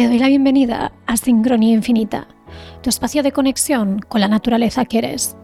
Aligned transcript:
Te 0.00 0.08
doy 0.08 0.18
la 0.18 0.28
bienvenida 0.28 0.92
a 1.06 1.18
Sincronía 1.18 1.74
Infinita, 1.74 2.26
tu 2.82 2.88
espacio 2.88 3.22
de 3.22 3.32
conexión 3.32 3.98
con 3.98 4.22
la 4.22 4.28
naturaleza 4.28 4.86
que 4.86 4.96
eres. 4.96 5.36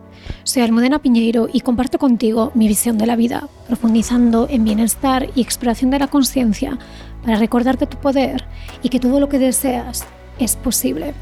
Soy 0.45 0.63
Almudena 0.63 0.99
Piñeiro 0.99 1.47
y 1.53 1.61
comparto 1.61 1.99
contigo 1.99 2.53
mi 2.55 2.67
visión 2.67 2.97
de 2.97 3.05
la 3.05 3.17
vida, 3.17 3.51
profundizando 3.67 4.47
en 4.49 4.65
bienestar 4.65 5.29
y 5.35 5.43
exploración 5.43 5.91
de 5.91 5.99
la 5.99 6.07
conciencia 6.07 6.79
para 7.23 7.37
recordarte 7.37 7.87
tu 7.87 7.99
poder 7.99 8.47
y 8.83 8.89
que 8.89 8.99
todo 8.99 9.21
lo 9.21 9.29
que 9.29 9.39
deseas 9.39 10.07
es 10.39 10.57
posible. 10.57 11.13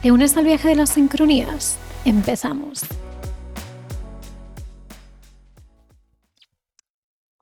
¿Te 0.00 0.12
unes 0.12 0.36
al 0.36 0.44
viaje 0.44 0.68
de 0.68 0.76
las 0.76 0.90
sincronías? 0.90 1.78
Empezamos. 2.04 2.86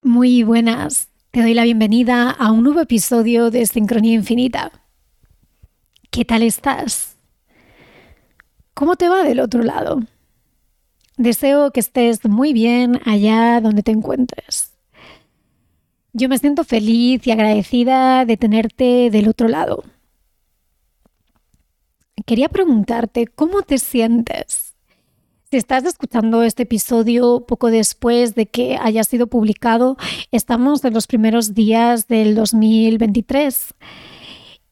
Muy 0.03 0.45
buenas, 0.45 1.11
te 1.31 1.43
doy 1.43 1.53
la 1.53 1.65
bienvenida 1.65 2.31
a 2.31 2.53
un 2.53 2.65
nuevo 2.65 2.81
episodio 2.81 3.51
de 3.51 3.67
Sincronía 3.67 4.15
Infinita. 4.15 4.73
¿Qué 6.17 6.25
tal 6.25 6.43
estás? 6.43 7.19
¿Cómo 8.73 8.97
te 8.97 9.11
va 9.11 9.23
del 9.23 9.39
otro 9.39 9.63
lado? 9.63 10.01
Deseo 11.19 11.73
que 11.73 11.81
estés 11.81 12.25
muy 12.25 12.55
bien 12.55 13.03
allá 13.05 13.61
donde 13.61 13.83
te 13.83 13.93
encuentres. 13.93 14.73
Yo 16.15 16.31
me 16.31 16.39
siento 16.39 16.65
feliz 16.65 17.27
y 17.27 17.33
agradecida 17.33 18.25
de 18.25 18.39
tenerte 18.39 19.11
del 19.11 19.29
otro 19.29 19.49
lado. 19.49 19.85
Quería 22.25 22.49
preguntarte, 22.49 23.27
¿cómo 23.27 23.61
te 23.61 23.77
sientes? 23.77 24.75
Si 25.51 25.59
estás 25.59 25.85
escuchando 25.85 26.43
este 26.45 26.63
episodio 26.63 27.45
poco 27.47 27.71
después 27.71 28.35
de 28.35 28.47
que 28.47 28.79
haya 28.81 29.05
sido 29.05 29.27
publicado, 29.27 29.99
estamos 30.33 30.83
en 30.87 30.95
los 30.95 31.07
primeros 31.07 31.53
días 31.53 32.09
del 32.09 32.35
2023. 32.35 33.75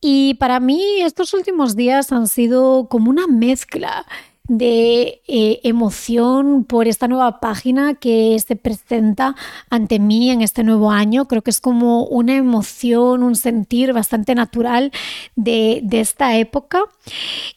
Y 0.07 0.35
para 0.35 0.61
mí 0.61 1.01
estos 1.01 1.33
últimos 1.33 1.77
días 1.77 2.13
han 2.13 2.29
sido 2.29 2.89
como 2.91 3.09
una 3.09 3.27
mezcla 3.27 4.05
de 4.47 5.23
eh, 5.27 5.61
emoción 5.63 6.65
por 6.65 6.89
esta 6.89 7.09
nueva 7.09 7.41
página 7.41 7.95
que 7.95 8.39
se 8.47 8.55
presenta 8.55 9.35
ante 9.71 9.99
mí 9.99 10.31
en 10.31 10.43
este 10.43 10.63
nuevo 10.63 10.91
año. 10.91 11.27
Creo 11.27 11.41
que 11.41 11.49
es 11.49 11.59
como 11.59 12.05
una 12.05 12.37
emoción, 12.37 13.23
un 13.23 13.35
sentir 13.35 13.95
bastante 13.95 14.35
natural 14.35 14.93
de, 15.37 15.83
esta 15.91 16.37
época. 16.37 16.83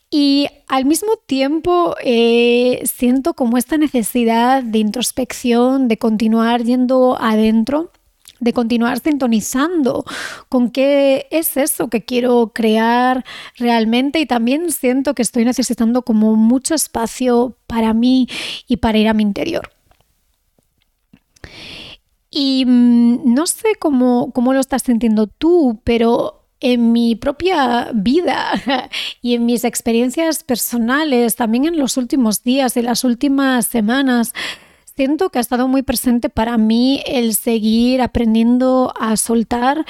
Y 0.09 0.47
al 0.69 0.85
mismo 0.85 1.17
tiempo 1.25 1.97
eh, 2.01 2.81
siento 2.85 3.33
como 3.33 3.57
esta 3.57 3.77
necesidad 3.77 4.63
de 4.63 4.77
introspección, 4.77 5.89
de 5.89 5.97
continuar 5.97 6.63
yendo 6.63 7.17
adentro 7.19 7.91
de 8.39 8.53
continuar 8.53 8.99
sintonizando 8.99 10.05
con 10.49 10.71
qué 10.71 11.27
es 11.31 11.57
eso 11.57 11.89
que 11.89 12.05
quiero 12.05 12.51
crear 12.53 13.25
realmente 13.57 14.19
y 14.19 14.25
también 14.25 14.71
siento 14.71 15.13
que 15.13 15.21
estoy 15.21 15.45
necesitando 15.45 16.01
como 16.03 16.35
mucho 16.35 16.75
espacio 16.75 17.57
para 17.67 17.93
mí 17.93 18.27
y 18.67 18.77
para 18.77 18.97
ir 18.97 19.07
a 19.07 19.13
mi 19.13 19.23
interior. 19.23 19.69
Y 22.29 22.65
mm, 22.65 23.33
no 23.33 23.47
sé 23.47 23.69
cómo, 23.79 24.31
cómo 24.33 24.53
lo 24.53 24.59
estás 24.59 24.83
sintiendo 24.83 25.27
tú, 25.27 25.81
pero 25.83 26.37
en 26.59 26.91
mi 26.91 27.15
propia 27.15 27.91
vida 27.93 28.51
y 29.21 29.35
en 29.35 29.45
mis 29.45 29.63
experiencias 29.63 30.43
personales, 30.43 31.35
también 31.35 31.65
en 31.65 31.77
los 31.77 31.97
últimos 31.97 32.43
días, 32.43 32.77
en 32.77 32.85
las 32.85 33.03
últimas 33.03 33.67
semanas, 33.67 34.33
siento 34.97 35.29
que 35.29 35.37
ha 35.37 35.41
estado 35.41 35.67
muy 35.67 35.83
presente 35.83 36.27
para 36.27 36.57
mí 36.57 37.03
el 37.05 37.35
seguir 37.35 38.01
aprendiendo 38.01 38.91
a 38.99 39.15
soltar, 39.15 39.85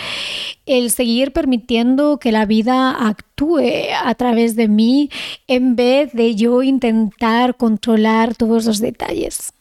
el 0.66 0.92
seguir 0.92 1.32
permitiendo 1.32 2.20
que 2.20 2.34
la 2.34 2.46
vida 2.46 3.08
actúe 3.08 3.88
a 4.04 4.14
través 4.16 4.58
de 4.58 4.68
mí 4.68 5.10
en 5.48 5.78
vez 5.78 6.12
de 6.12 6.36
yo 6.36 6.62
intentar 6.62 7.56
controlar 7.56 8.36
todos 8.36 8.66
los 8.66 8.80
detalles. 8.80 9.54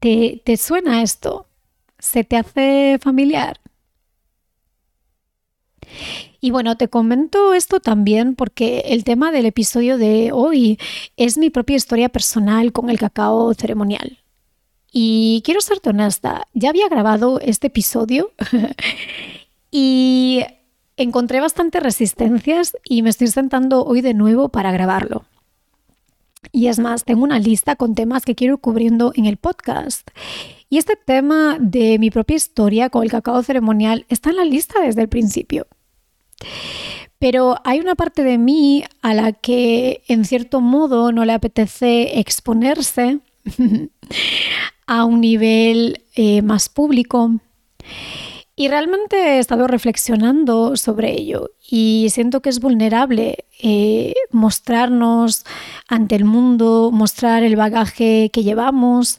¿Te, 0.00 0.42
te 0.44 0.56
suena 0.56 1.02
esto? 1.02 1.46
¿Se 2.00 2.24
te 2.24 2.36
hace 2.36 2.98
familiar? 3.00 3.60
Y 6.44 6.50
bueno, 6.50 6.76
te 6.76 6.88
comento 6.88 7.54
esto 7.54 7.80
también 7.80 8.34
porque 8.34 8.80
el 8.88 9.02
tema 9.02 9.32
del 9.32 9.46
episodio 9.46 9.96
de 9.96 10.30
hoy 10.30 10.78
es 11.16 11.38
mi 11.38 11.48
propia 11.48 11.76
historia 11.76 12.10
personal 12.10 12.70
con 12.70 12.90
el 12.90 12.98
cacao 12.98 13.54
ceremonial. 13.54 14.18
Y 14.92 15.40
quiero 15.46 15.62
ser 15.62 15.78
honesta, 15.86 16.46
ya 16.52 16.68
había 16.68 16.90
grabado 16.90 17.40
este 17.40 17.68
episodio 17.68 18.30
y 19.70 20.42
encontré 20.98 21.40
bastantes 21.40 21.82
resistencias 21.82 22.76
y 22.84 23.00
me 23.00 23.08
estoy 23.08 23.28
sentando 23.28 23.82
hoy 23.82 24.02
de 24.02 24.12
nuevo 24.12 24.50
para 24.50 24.70
grabarlo. 24.70 25.24
Y 26.52 26.66
es 26.66 26.78
más, 26.78 27.06
tengo 27.06 27.24
una 27.24 27.38
lista 27.38 27.74
con 27.76 27.94
temas 27.94 28.26
que 28.26 28.34
quiero 28.34 28.56
ir 28.56 28.60
cubriendo 28.60 29.12
en 29.16 29.24
el 29.24 29.38
podcast. 29.38 30.10
Y 30.68 30.76
este 30.76 30.96
tema 30.96 31.56
de 31.58 31.98
mi 31.98 32.10
propia 32.10 32.36
historia 32.36 32.90
con 32.90 33.02
el 33.02 33.10
cacao 33.10 33.42
ceremonial 33.42 34.04
está 34.10 34.28
en 34.28 34.36
la 34.36 34.44
lista 34.44 34.82
desde 34.82 35.00
el 35.00 35.08
principio. 35.08 35.66
Pero 37.18 37.56
hay 37.64 37.80
una 37.80 37.94
parte 37.94 38.22
de 38.22 38.38
mí 38.38 38.84
a 39.00 39.14
la 39.14 39.32
que 39.32 40.02
en 40.08 40.24
cierto 40.24 40.60
modo 40.60 41.12
no 41.12 41.24
le 41.24 41.32
apetece 41.32 42.18
exponerse 42.18 43.20
a 44.86 45.04
un 45.04 45.20
nivel 45.20 46.04
eh, 46.14 46.42
más 46.42 46.68
público. 46.68 47.30
Y 48.56 48.68
realmente 48.68 49.16
he 49.16 49.38
estado 49.40 49.66
reflexionando 49.66 50.76
sobre 50.76 51.10
ello 51.12 51.50
y 51.68 52.06
siento 52.10 52.40
que 52.40 52.50
es 52.50 52.60
vulnerable 52.60 53.46
eh, 53.60 54.14
mostrarnos 54.30 55.44
ante 55.88 56.14
el 56.14 56.24
mundo, 56.24 56.90
mostrar 56.92 57.42
el 57.42 57.56
bagaje 57.56 58.30
que 58.32 58.44
llevamos, 58.44 59.18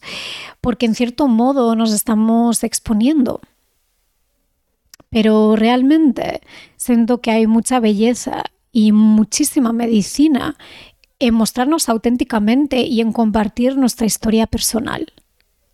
porque 0.61 0.85
en 0.85 0.95
cierto 0.95 1.27
modo 1.27 1.75
nos 1.75 1.91
estamos 1.91 2.63
exponiendo. 2.63 3.41
Pero 5.09 5.57
realmente 5.57 6.41
siento 6.85 7.19
que 7.19 7.31
hay 7.31 7.47
mucha 7.47 7.79
belleza 7.79 8.43
y 8.71 8.91
muchísima 8.91 9.73
medicina 9.73 10.55
en 11.19 11.33
mostrarnos 11.33 11.89
auténticamente 11.89 12.81
y 12.81 13.01
en 13.01 13.11
compartir 13.11 13.77
nuestra 13.77 14.05
historia 14.05 14.47
personal. 14.47 15.13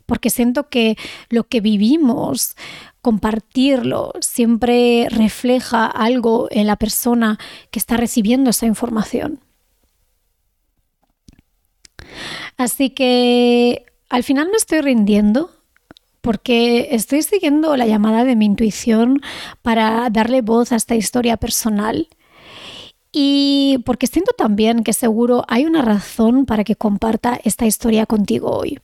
Porque 0.05 0.29
siento 0.29 0.69
que 0.69 0.97
lo 1.29 1.47
que 1.47 1.61
vivimos, 1.61 2.55
compartirlo, 3.01 4.13
siempre 4.21 5.07
refleja 5.09 5.85
algo 5.85 6.47
en 6.51 6.67
la 6.67 6.75
persona 6.75 7.37
que 7.71 7.79
está 7.79 7.97
recibiendo 7.97 8.49
esa 8.49 8.65
información. 8.65 9.39
Así 12.57 12.91
que 12.91 13.85
al 14.09 14.23
final 14.23 14.49
me 14.49 14.57
estoy 14.57 14.81
rindiendo 14.81 15.51
porque 16.21 16.89
estoy 16.91 17.23
siguiendo 17.23 17.75
la 17.75 17.87
llamada 17.87 18.23
de 18.23 18.35
mi 18.35 18.45
intuición 18.45 19.21
para 19.61 20.09
darle 20.09 20.41
voz 20.41 20.71
a 20.71 20.75
esta 20.75 20.95
historia 20.95 21.37
personal. 21.37 22.07
Y 23.11 23.79
porque 23.85 24.07
siento 24.07 24.31
también 24.37 24.83
que 24.83 24.93
seguro 24.93 25.43
hay 25.47 25.65
una 25.65 25.81
razón 25.81 26.45
para 26.45 26.63
que 26.63 26.75
comparta 26.75 27.39
esta 27.43 27.65
historia 27.65 28.05
contigo 28.05 28.51
hoy. 28.51 28.79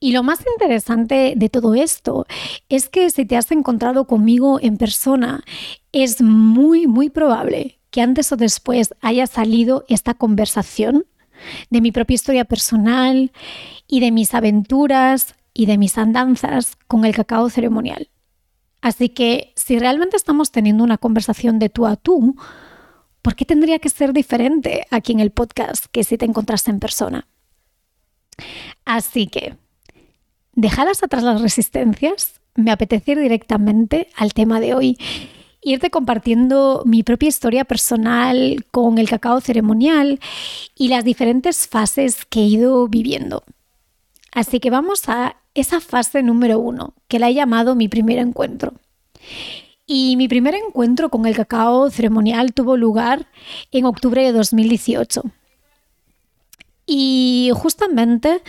Y 0.00 0.12
lo 0.12 0.22
más 0.22 0.40
interesante 0.40 1.34
de 1.36 1.48
todo 1.48 1.74
esto 1.74 2.26
es 2.68 2.88
que 2.88 3.10
si 3.10 3.24
te 3.24 3.36
has 3.36 3.50
encontrado 3.50 4.06
conmigo 4.06 4.58
en 4.60 4.76
persona, 4.76 5.44
es 5.92 6.22
muy, 6.22 6.86
muy 6.86 7.10
probable 7.10 7.78
que 7.90 8.00
antes 8.00 8.32
o 8.32 8.36
después 8.36 8.94
haya 9.00 9.26
salido 9.26 9.84
esta 9.88 10.14
conversación 10.14 11.04
de 11.70 11.80
mi 11.80 11.92
propia 11.92 12.14
historia 12.14 12.44
personal 12.44 13.32
y 13.86 14.00
de 14.00 14.10
mis 14.10 14.34
aventuras 14.34 15.34
y 15.54 15.66
de 15.66 15.78
mis 15.78 15.98
andanzas 15.98 16.76
con 16.86 17.04
el 17.04 17.14
cacao 17.14 17.50
ceremonial. 17.50 18.08
Así 18.80 19.08
que 19.08 19.52
si 19.54 19.78
realmente 19.78 20.16
estamos 20.16 20.50
teniendo 20.50 20.82
una 20.82 20.98
conversación 20.98 21.58
de 21.58 21.68
tú 21.68 21.86
a 21.86 21.96
tú, 21.96 22.36
¿por 23.22 23.36
qué 23.36 23.44
tendría 23.44 23.78
que 23.78 23.88
ser 23.88 24.12
diferente 24.12 24.86
aquí 24.90 25.12
en 25.12 25.20
el 25.20 25.30
podcast 25.30 25.86
que 25.86 26.04
si 26.04 26.18
te 26.18 26.24
encontraste 26.24 26.70
en 26.70 26.80
persona? 26.80 27.28
Así 28.84 29.28
que, 29.28 29.56
dejadas 30.54 31.02
atrás 31.02 31.22
las 31.22 31.40
resistencias, 31.40 32.40
me 32.54 32.72
apetece 32.72 33.12
ir 33.12 33.20
directamente 33.20 34.08
al 34.16 34.34
tema 34.34 34.60
de 34.60 34.74
hoy 34.74 34.98
irte 35.62 35.90
compartiendo 35.90 36.82
mi 36.84 37.02
propia 37.02 37.28
historia 37.28 37.64
personal 37.64 38.64
con 38.70 38.98
el 38.98 39.08
cacao 39.08 39.40
ceremonial 39.40 40.20
y 40.76 40.88
las 40.88 41.04
diferentes 41.04 41.68
fases 41.68 42.24
que 42.24 42.40
he 42.40 42.46
ido 42.46 42.88
viviendo. 42.88 43.44
Así 44.32 44.60
que 44.60 44.70
vamos 44.70 45.08
a 45.08 45.36
esa 45.54 45.80
fase 45.80 46.22
número 46.22 46.58
uno, 46.58 46.94
que 47.08 47.18
la 47.18 47.28
he 47.28 47.34
llamado 47.34 47.74
mi 47.74 47.88
primer 47.88 48.18
encuentro. 48.18 48.74
Y 49.86 50.16
mi 50.16 50.26
primer 50.26 50.54
encuentro 50.54 51.10
con 51.10 51.26
el 51.26 51.36
cacao 51.36 51.90
ceremonial 51.90 52.54
tuvo 52.54 52.76
lugar 52.76 53.26
en 53.70 53.84
octubre 53.84 54.22
de 54.22 54.32
2018. 54.32 55.22
Y 56.86 57.50
justamente 57.54 58.42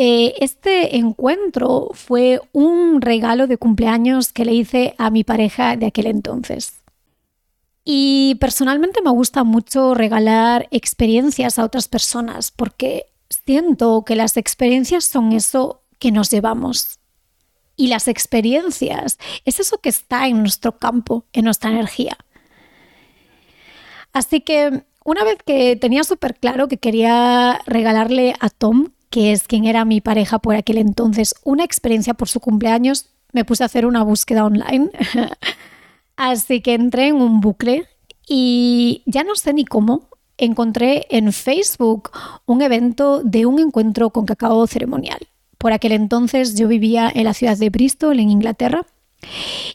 eh, 0.00 0.36
este 0.38 0.96
encuentro 0.96 1.88
fue 1.92 2.40
un 2.52 3.00
regalo 3.00 3.48
de 3.48 3.58
cumpleaños 3.58 4.32
que 4.32 4.44
le 4.44 4.54
hice 4.54 4.94
a 4.96 5.10
mi 5.10 5.24
pareja 5.24 5.74
de 5.76 5.86
aquel 5.86 6.06
entonces. 6.06 6.84
Y 7.84 8.36
personalmente 8.36 9.02
me 9.02 9.10
gusta 9.10 9.42
mucho 9.42 9.94
regalar 9.94 10.68
experiencias 10.70 11.58
a 11.58 11.64
otras 11.64 11.88
personas 11.88 12.52
porque 12.52 13.06
siento 13.28 14.04
que 14.04 14.14
las 14.14 14.36
experiencias 14.36 15.04
son 15.04 15.32
eso 15.32 15.82
que 15.98 16.12
nos 16.12 16.30
llevamos. 16.30 17.00
Y 17.74 17.88
las 17.88 18.06
experiencias 18.06 19.18
es 19.44 19.58
eso 19.58 19.78
que 19.78 19.88
está 19.88 20.28
en 20.28 20.42
nuestro 20.42 20.78
campo, 20.78 21.24
en 21.32 21.44
nuestra 21.44 21.70
energía. 21.70 22.16
Así 24.12 24.42
que 24.42 24.84
una 25.04 25.24
vez 25.24 25.38
que 25.44 25.74
tenía 25.74 26.04
súper 26.04 26.36
claro 26.36 26.68
que 26.68 26.76
quería 26.78 27.60
regalarle 27.66 28.36
a 28.38 28.48
Tom, 28.48 28.90
que 29.10 29.32
es 29.32 29.46
quien 29.46 29.64
era 29.64 29.84
mi 29.84 30.00
pareja 30.00 30.38
por 30.38 30.56
aquel 30.56 30.78
entonces, 30.78 31.34
una 31.44 31.64
experiencia 31.64 32.14
por 32.14 32.28
su 32.28 32.40
cumpleaños, 32.40 33.06
me 33.32 33.44
puse 33.44 33.62
a 33.62 33.66
hacer 33.66 33.86
una 33.86 34.02
búsqueda 34.02 34.44
online. 34.44 34.90
Así 36.16 36.60
que 36.60 36.74
entré 36.74 37.08
en 37.08 37.16
un 37.16 37.40
bucle 37.40 37.86
y 38.26 39.02
ya 39.06 39.24
no 39.24 39.34
sé 39.34 39.52
ni 39.52 39.64
cómo. 39.64 40.08
Encontré 40.36 41.06
en 41.10 41.32
Facebook 41.32 42.10
un 42.46 42.62
evento 42.62 43.22
de 43.22 43.46
un 43.46 43.58
encuentro 43.58 44.10
con 44.10 44.24
cacao 44.24 44.66
ceremonial. 44.66 45.18
Por 45.58 45.72
aquel 45.72 45.92
entonces 45.92 46.54
yo 46.54 46.68
vivía 46.68 47.10
en 47.12 47.24
la 47.24 47.34
ciudad 47.34 47.56
de 47.56 47.70
Bristol, 47.70 48.20
en 48.20 48.30
Inglaterra. 48.30 48.86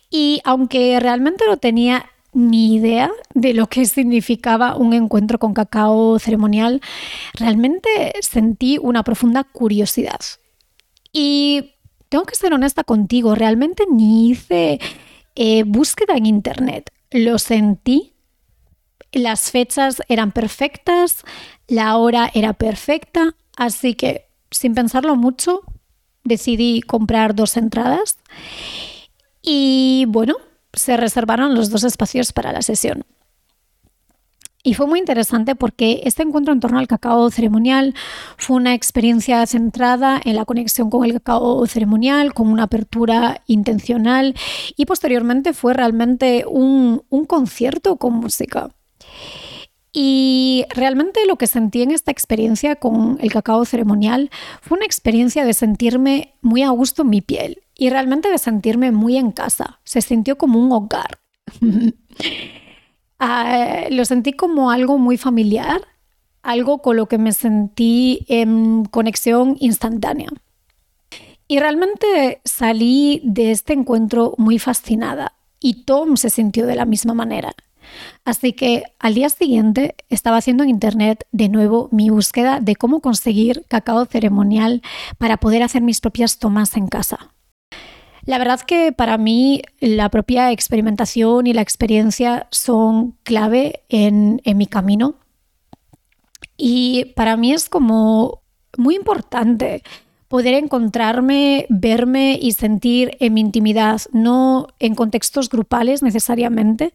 Y 0.09 0.41
aunque 0.45 0.99
realmente 0.99 1.43
no 1.47 1.57
tenía 1.57 2.05
ni 2.33 2.75
idea 2.75 3.11
de 3.33 3.53
lo 3.53 3.67
que 3.67 3.85
significaba 3.85 4.75
un 4.75 4.93
encuentro 4.93 5.39
con 5.39 5.53
cacao 5.53 6.19
ceremonial, 6.19 6.81
realmente 7.33 8.13
sentí 8.21 8.77
una 8.81 9.03
profunda 9.03 9.43
curiosidad. 9.43 10.19
Y 11.11 11.75
tengo 12.09 12.25
que 12.25 12.35
ser 12.35 12.53
honesta 12.53 12.83
contigo, 12.83 13.35
realmente 13.35 13.85
ni 13.91 14.29
hice 14.29 14.79
eh, 15.35 15.63
búsqueda 15.63 16.15
en 16.15 16.25
internet. 16.25 16.91
Lo 17.11 17.37
sentí. 17.37 18.13
Las 19.11 19.51
fechas 19.51 20.01
eran 20.07 20.31
perfectas, 20.31 21.23
la 21.67 21.97
hora 21.97 22.31
era 22.33 22.53
perfecta, 22.53 23.35
así 23.55 23.93
que 23.93 24.25
sin 24.49 24.73
pensarlo 24.73 25.15
mucho 25.15 25.61
decidí 26.23 26.81
comprar 26.81 27.35
dos 27.35 27.57
entradas 27.57 28.17
y 29.43 30.05
bueno, 30.07 30.37
se 30.73 30.97
reservaron 30.97 31.55
los 31.55 31.69
dos 31.69 31.83
espacios 31.83 32.33
para 32.33 32.51
la 32.51 32.61
sesión. 32.61 33.05
Y 34.65 34.75
fue 34.75 34.87
muy 34.87 34.99
interesante 34.99 35.55
porque 35.55 36.01
este 36.05 36.23
encuentro 36.23 36.53
en 36.53 36.61
torno 36.61 36.79
al 36.79 36.87
cacao 36.87 37.29
ceremonial 37.29 37.93
fue 38.37 38.55
una 38.55 38.73
experiencia 38.73 39.45
centrada 39.45 40.21
en 40.23 40.37
la 40.37 40.45
conexión 40.45 40.89
con 40.89 41.03
el 41.03 41.11
cacao 41.11 41.67
ceremonial, 41.67 42.33
con 42.33 42.47
una 42.47 42.63
apertura 42.63 43.41
intencional 43.45 44.35
y 44.77 44.85
posteriormente 44.85 45.51
fue 45.51 45.73
realmente 45.73 46.45
un, 46.47 47.03
concierto 47.27 47.97
con 47.97 48.13
música. 48.13 48.69
Y 49.91 50.65
realmente 50.69 51.19
lo 51.27 51.35
que 51.35 51.47
sentí 51.47 51.81
en 51.81 51.91
esta 51.91 52.11
experiencia 52.11 52.77
con 52.77 53.17
el 53.21 53.33
cacao 53.33 53.65
ceremonial 53.65 54.31
fue 54.61 54.77
una 54.77 54.85
experiencia 54.85 55.43
de 55.43 55.53
sentirme 55.53 56.35
muy 56.41 56.63
a 56.63 56.69
gusto 56.69 57.01
en 57.01 57.09
mi 57.09 57.21
piel 57.21 57.62
y 57.75 57.89
realmente 57.89 58.29
de 58.29 58.37
sentirme 58.37 58.91
muy 58.91 59.17
en 59.17 59.31
casa. 59.31 59.79
Se 59.83 60.01
sintió 60.01 60.37
como 60.37 60.59
un 60.59 60.71
hogar. 60.71 61.19
Ah, 63.25 63.85
lo 63.89 64.03
sentí 64.03 64.33
como 64.33 64.69
algo 64.69 64.97
muy 64.97 65.15
familiar, 65.15 65.79
algo 66.41 66.81
con 66.81 66.97
lo 66.97 67.07
que 67.07 67.17
me 67.17 67.31
sentí 67.31 68.25
en 68.27 68.83
conexión 68.83 69.55
instantánea. 69.61 70.27
Y 71.47 71.59
realmente 71.59 72.41
salí 72.43 73.21
de 73.23 73.51
este 73.51 73.71
encuentro 73.71 74.35
muy 74.37 74.59
fascinada 74.59 75.37
y 75.61 75.85
Tom 75.85 76.17
se 76.17 76.29
sintió 76.29 76.65
de 76.65 76.75
la 76.75 76.85
misma 76.85 77.13
manera. 77.13 77.53
Así 78.25 78.53
que 78.53 78.83
al 78.99 79.13
día 79.13 79.29
siguiente 79.29 79.95
estaba 80.09 80.37
haciendo 80.37 80.63
en 80.63 80.69
internet 80.69 81.25
de 81.31 81.49
nuevo 81.49 81.89
mi 81.91 82.09
búsqueda 82.09 82.59
de 82.59 82.75
cómo 82.75 83.01
conseguir 83.01 83.65
cacao 83.67 84.05
ceremonial 84.05 84.81
para 85.17 85.37
poder 85.37 85.63
hacer 85.63 85.81
mis 85.81 86.01
propias 86.01 86.39
tomas 86.39 86.75
en 86.75 86.87
casa. 86.87 87.33
La 88.25 88.37
verdad 88.37 88.61
que 88.61 88.93
para 88.93 89.17
mí 89.17 89.61
la 89.81 90.09
propia 90.09 90.51
experimentación 90.51 91.45
y 91.45 91.53
la 91.53 91.61
experiencia 91.61 92.47
son 92.51 93.17
clave 93.23 93.83
en, 93.89 94.41
mi 94.45 94.65
camino. 94.65 95.15
Y 96.55 97.13
para 97.15 97.35
mí 97.35 97.51
es 97.51 97.67
como 97.67 98.41
muy 98.77 98.95
importante 98.95 99.83
poder 100.29 100.53
encontrarme, 100.53 101.65
verme 101.69 102.39
y 102.41 102.53
sentir 102.53 103.17
en 103.19 103.33
mi 103.33 103.41
intimidad, 103.41 104.01
no 104.13 104.67
en 104.79 104.95
contextos 104.95 105.49
grupales 105.49 106.01
necesariamente. 106.01 106.93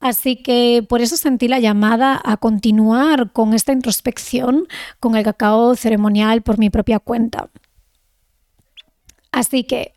Así 0.00 0.36
que 0.36 0.84
por 0.86 1.00
eso 1.00 1.16
sentí 1.16 1.48
la 1.48 1.60
llamada 1.60 2.20
a 2.22 2.36
continuar 2.36 3.32
con 3.32 3.54
esta 3.54 3.72
introspección 3.72 4.66
con 5.00 5.16
el 5.16 5.24
cacao 5.24 5.76
ceremonial 5.76 6.42
por 6.42 6.58
mi 6.58 6.68
propia 6.68 6.98
cuenta. 6.98 7.48
Así 9.30 9.64
que 9.64 9.94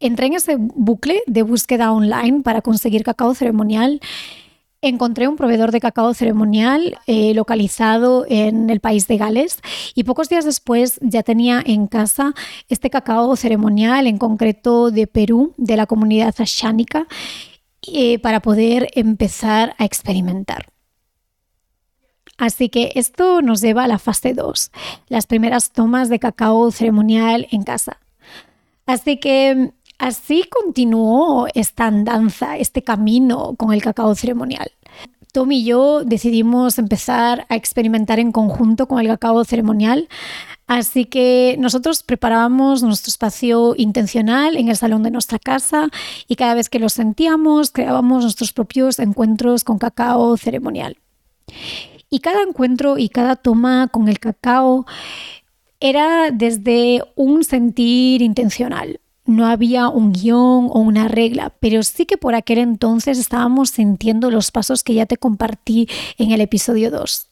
entré 0.00 0.26
en 0.26 0.34
ese 0.34 0.56
bucle 0.58 1.22
de 1.26 1.42
búsqueda 1.42 1.92
online 1.92 2.42
para 2.42 2.62
conseguir 2.62 3.02
cacao 3.02 3.34
ceremonial. 3.34 4.00
Encontré 4.82 5.26
un 5.26 5.36
proveedor 5.36 5.72
de 5.72 5.80
cacao 5.80 6.12
ceremonial 6.14 6.98
eh, 7.06 7.34
localizado 7.34 8.26
en 8.28 8.68
el 8.70 8.80
país 8.80 9.08
de 9.08 9.16
Gales 9.16 9.58
y 9.94 10.04
pocos 10.04 10.28
días 10.28 10.44
después 10.44 10.98
ya 11.00 11.22
tenía 11.22 11.62
en 11.64 11.86
casa 11.86 12.34
este 12.68 12.90
cacao 12.90 13.34
ceremonial, 13.36 14.06
en 14.06 14.18
concreto 14.18 14.90
de 14.90 15.06
Perú, 15.06 15.54
de 15.56 15.76
la 15.76 15.86
comunidad 15.86 16.34
ashánica, 16.38 17.06
eh, 17.92 18.18
para 18.18 18.40
poder 18.40 18.90
empezar 18.94 19.74
a 19.78 19.84
experimentar. 19.84 20.66
Así 22.36 22.68
que 22.68 22.92
esto 22.96 23.40
nos 23.40 23.62
lleva 23.62 23.84
a 23.84 23.88
la 23.88 23.98
fase 23.98 24.34
2, 24.34 24.70
las 25.08 25.26
primeras 25.26 25.70
tomas 25.70 26.10
de 26.10 26.18
cacao 26.18 26.70
ceremonial 26.70 27.48
en 27.50 27.62
casa. 27.62 27.98
Así 28.84 29.18
que 29.18 29.72
Así 29.98 30.44
continuó 30.44 31.46
esta 31.54 31.86
andanza, 31.86 32.58
este 32.58 32.82
camino 32.82 33.54
con 33.56 33.72
el 33.72 33.82
cacao 33.82 34.14
ceremonial. 34.14 34.70
Tom 35.32 35.52
y 35.52 35.64
yo 35.64 36.04
decidimos 36.04 36.78
empezar 36.78 37.46
a 37.48 37.56
experimentar 37.56 38.18
en 38.18 38.32
conjunto 38.32 38.88
con 38.88 39.00
el 39.00 39.06
cacao 39.06 39.44
ceremonial, 39.44 40.08
así 40.66 41.04
que 41.06 41.56
nosotros 41.58 42.02
preparábamos 42.02 42.82
nuestro 42.82 43.10
espacio 43.10 43.74
intencional 43.76 44.56
en 44.56 44.68
el 44.68 44.76
salón 44.76 45.02
de 45.02 45.10
nuestra 45.10 45.38
casa 45.38 45.88
y 46.28 46.36
cada 46.36 46.54
vez 46.54 46.68
que 46.68 46.78
lo 46.78 46.88
sentíamos 46.88 47.70
creábamos 47.70 48.22
nuestros 48.22 48.52
propios 48.52 48.98
encuentros 48.98 49.64
con 49.64 49.78
cacao 49.78 50.36
ceremonial. 50.36 50.98
Y 52.08 52.20
cada 52.20 52.42
encuentro 52.42 52.98
y 52.98 53.08
cada 53.08 53.36
toma 53.36 53.88
con 53.88 54.08
el 54.08 54.18
cacao 54.18 54.86
era 55.80 56.30
desde 56.30 57.02
un 57.14 57.44
sentir 57.44 58.22
intencional 58.22 59.00
no 59.26 59.46
había 59.46 59.88
un 59.88 60.12
guion 60.12 60.68
o 60.70 60.80
una 60.80 61.08
regla, 61.08 61.52
pero 61.60 61.82
sí 61.82 62.06
que 62.06 62.16
por 62.16 62.34
aquel 62.34 62.58
entonces 62.58 63.18
estábamos 63.18 63.70
sintiendo 63.70 64.30
los 64.30 64.50
pasos 64.50 64.82
que 64.82 64.94
ya 64.94 65.06
te 65.06 65.16
compartí 65.16 65.88
en 66.18 66.30
el 66.30 66.40
episodio 66.40 66.90
2. 66.90 67.28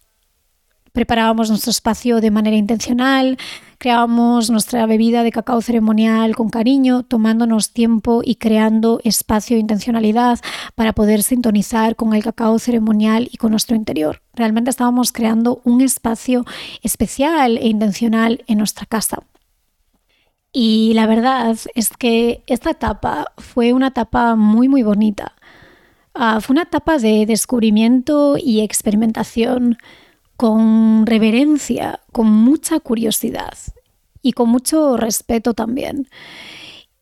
Preparábamos 0.94 1.48
nuestro 1.48 1.72
espacio 1.72 2.20
de 2.20 2.30
manera 2.30 2.56
intencional, 2.56 3.36
creábamos 3.78 4.48
nuestra 4.48 4.86
bebida 4.86 5.24
de 5.24 5.32
cacao 5.32 5.60
ceremonial 5.60 6.36
con 6.36 6.50
cariño, 6.50 7.02
tomándonos 7.02 7.72
tiempo 7.72 8.22
y 8.24 8.36
creando 8.36 9.00
espacio 9.02 9.56
e 9.56 9.60
intencionalidad 9.60 10.38
para 10.76 10.92
poder 10.92 11.24
sintonizar 11.24 11.96
con 11.96 12.14
el 12.14 12.22
cacao 12.22 12.60
ceremonial 12.60 13.28
y 13.32 13.38
con 13.38 13.50
nuestro 13.50 13.74
interior. 13.74 14.22
Realmente 14.34 14.70
estábamos 14.70 15.10
creando 15.10 15.60
un 15.64 15.80
espacio 15.80 16.44
especial 16.80 17.58
e 17.58 17.66
intencional 17.66 18.44
en 18.46 18.58
nuestra 18.58 18.86
casa. 18.86 19.24
Y 20.56 20.92
la 20.94 21.08
verdad 21.08 21.56
es 21.75 21.90
que 21.90 22.44
esta 22.46 22.70
etapa 22.70 23.32
fue 23.38 23.73
una 23.73 23.88
etapa 23.88 24.37
muy, 24.37 24.68
muy 24.68 24.84
bonita. 24.84 25.34
Ah, 26.14 26.40
fue 26.40 26.54
una 26.54 26.62
etapa 26.62 26.99
de 26.99 27.26
descubrimiento 27.26 28.37
y 28.38 28.61
experimentación 28.61 29.78
con 30.37 31.06
reverencia, 31.06 32.00
con 32.12 32.30
mucha 32.30 32.78
curiosidad 32.78 33.52
y 34.23 34.30
con 34.30 34.49
mucho 34.49 34.96
respeto 34.96 35.54
también. 35.54 36.08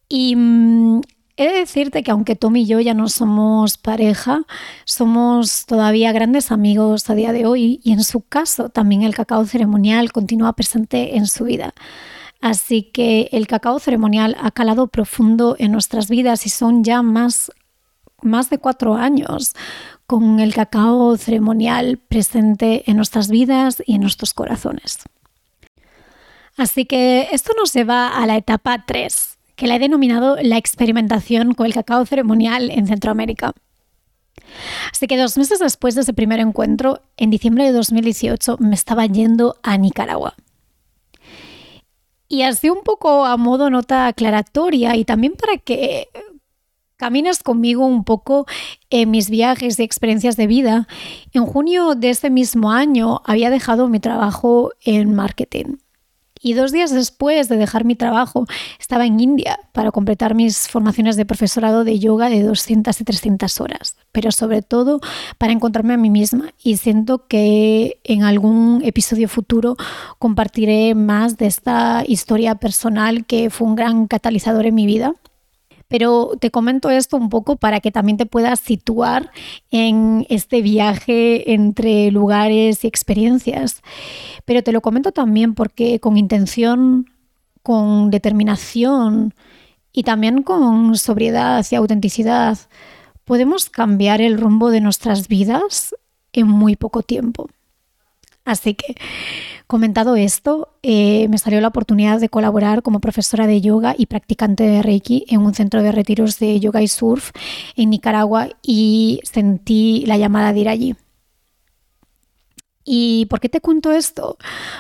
Y 0.09 0.35
mm, 0.35 1.03
he 1.37 1.47
de 1.47 1.59
decirte 1.59 2.03
que 2.03 2.11
aunque 2.11 2.37
Tom 2.37 2.57
y 2.57 2.65
yo 2.65 2.81
ya 2.81 2.95
no 2.95 3.11
somos 3.11 3.77
pareja, 3.77 4.47
somos 4.87 5.67
todavía 5.67 6.11
grandes 6.13 6.53
amigos 6.53 7.11
a 7.11 7.15
día 7.15 7.33
de 7.33 7.45
hoy 7.45 7.81
y 7.85 7.93
en 7.93 8.03
su 8.03 8.23
caso 8.23 8.71
también 8.71 9.03
el 9.03 9.15
cacao 9.15 9.45
ceremonial 9.45 10.11
continúa 10.11 10.55
presente 10.55 11.19
en 11.19 11.27
su 11.27 11.45
vida. 11.45 11.75
Así 12.43 12.83
que 12.83 13.29
el 13.31 13.47
cacao 13.47 13.79
ceremonial 13.79 14.37
ha 14.41 14.51
calado 14.51 14.89
profundo 14.89 15.55
en 15.61 15.71
nuestras 15.71 16.09
vidas 16.11 16.45
y 16.45 16.49
son 16.49 16.83
ya 16.83 17.01
más, 17.01 17.53
más 18.21 18.51
de 18.51 18.59
cuatro 18.59 18.97
años 18.97 19.55
con 20.09 20.41
el 20.41 20.53
cacao 20.53 21.17
ceremonial 21.17 21.99
presente 21.99 22.83
en 22.91 22.97
nuestras 22.97 23.31
vidas 23.31 23.81
y 23.87 23.95
en 23.95 24.01
nuestros 24.01 24.35
corazones. 24.35 24.99
Así 26.57 26.85
que 26.85 27.29
esto 27.31 27.53
nos 27.57 27.73
lleva 27.73 28.09
a 28.09 28.27
la 28.27 28.37
etapa 28.37 28.85
3, 28.87 29.39
que 29.55 29.69
la 29.69 29.77
he 29.77 29.79
denominado 29.79 30.37
la 30.43 30.59
experimentación 30.59 31.55
con 31.55 31.67
el 31.67 31.75
cacao 31.75 32.05
ceremonial 32.05 32.73
en 32.73 32.89
Centroamérica. 32.89 33.53
Así 34.91 35.07
que 35.07 35.17
dos 35.17 35.39
meses 35.39 35.61
después 35.61 35.95
de 35.95 36.01
ese 36.01 36.13
primer 36.13 36.41
encuentro, 36.41 37.03
en 37.17 37.31
diciembre 37.31 37.65
de 37.65 37.73
2018, 37.73 38.57
me 38.59 38.75
estaba 38.75 39.07
yendo 39.07 39.57
a 39.63 39.79
Nicaragua. 39.79 40.35
Y 42.33 42.45
así 42.45 42.71
un 42.71 42.83
poco 42.83 43.27
a 43.27 43.37
modo 43.37 43.69
nota 43.69 44.07
aclaratoria 44.07 44.97
y 44.97 45.05
también 45.05 45.35
para 45.35 45.59
que 45.59 46.09
caminas 46.97 47.43
conmigo 47.43 47.85
un 47.85 48.05
poco 48.05 48.47
en 48.89 49.11
mis 49.11 49.29
viajes 49.29 49.79
y 49.79 49.83
experiencias 49.83 50.39
de 50.39 50.47
vida, 50.47 50.89
en 51.35 51.45
junio 51.45 51.95
de 51.95 52.09
ese 52.09 52.31
mismo 52.31 52.73
año 52.73 53.21
había 53.27 53.51
dejado 53.51 53.87
mi 53.87 54.01
trabajo 54.01 54.71
en 54.83 55.13
marketing. 55.13 55.77
Y 56.43 56.55
dos 56.55 56.73
días 56.73 56.91
después 56.91 57.49
de 57.49 57.57
dejar 57.57 57.85
mi 57.85 57.95
trabajo, 57.95 58.47
estaba 58.81 59.07
en 59.07 59.21
India 59.21 59.61
para 59.71 59.93
completar 59.93 60.35
mis 60.35 60.69
formaciones 60.69 61.17
de 61.17 61.25
profesorado 61.25 61.85
de 61.85 62.01
yoga 62.01 62.29
de 62.29 62.43
200 62.43 63.01
y 63.01 63.05
300 63.05 63.61
horas, 63.61 63.97
pero 64.11 64.33
sobre 64.33 64.61
todo 64.61 65.01
para 65.39 65.53
encontrarme 65.53 65.95
a 65.95 65.99
mí 65.99 66.11
misma. 66.11 66.53
Y 66.63 66.79
siento 66.79 67.29
que 67.29 68.01
en 68.03 68.25
algún 68.25 68.83
episodio 68.85 69.29
futuro 69.29 69.77
compartiré 70.19 70.97
más 70.97 71.39
de 71.39 71.47
esta 71.47 72.03
historia 72.07 72.57
personal 72.57 73.25
que 73.25 73.49
fue 73.49 73.69
un 73.69 73.77
gran 73.77 74.09
catalizador 74.09 74.67
en 74.67 74.75
mi 74.75 74.87
vida 74.87 75.15
pero 75.93 76.31
te 76.41 76.51
comento 76.51 76.89
esto 76.89 77.19
un 77.19 77.29
poco 77.29 77.57
para 77.57 77.81
que 77.81 77.93
también 77.93 78.17
te 78.17 78.25
puedas 78.25 78.61
situar 78.61 79.31
en 79.71 80.25
este 80.31 80.63
viaje 80.63 81.53
entre 81.53 82.11
lugares 82.11 82.83
y 82.83 82.87
experiencias. 82.87 83.83
Pero 84.47 84.63
te 84.63 84.73
lo 84.73 84.81
comento 84.81 85.13
también 85.13 85.55
porque 85.55 86.01
con 86.01 86.17
intención, 86.17 87.11
con 87.63 88.11
determinación 88.11 89.35
y 89.93 90.05
también 90.05 90.43
con 90.43 90.97
sobriedad 90.97 91.63
y 91.71 91.75
autenticidad, 91.75 92.57
podemos 93.27 93.69
cambiar 93.69 94.23
el 94.23 94.39
rumbo 94.39 94.71
de 94.71 94.81
nuestras 94.81 95.29
vidas 95.29 95.95
en 96.33 96.49
muy 96.49 96.75
poco 96.75 97.03
tiempo. 97.03 97.51
Así 98.45 98.75
que 98.75 98.97
Comentado 99.73 100.17
esto, 100.17 100.69
eh, 100.83 101.29
me 101.29 101.39
salió 101.39 101.59
la 101.63 101.69
oportunidad 101.69 102.21
de 102.21 102.29
colaborar 102.29 102.83
como 102.83 103.01
profesora 103.01 103.47
de 103.47 103.63
yoga 103.63 103.95
y 103.97 104.05
practicante 104.05 104.65
de 104.65 104.83
Reiki 104.83 105.25
en 105.29 105.41
un 105.41 105.55
centro 105.55 105.83
de 105.83 105.91
retiros 105.93 106.39
de 106.39 106.61
yoga 106.61 106.83
y 106.83 106.89
surf 106.89 107.31
en 107.75 107.89
Nicaragua 107.89 108.51
y 108.61 109.21
sentí 109.25 110.05
la 110.05 110.19
llamada 110.19 110.53
de 110.53 110.61
ir 110.61 110.69
allí. 110.69 110.95
¿Y 112.85 113.25
por 113.31 113.41
qué 113.41 113.49
te 113.49 113.63
cuento 113.63 113.93
esto? 113.93 114.37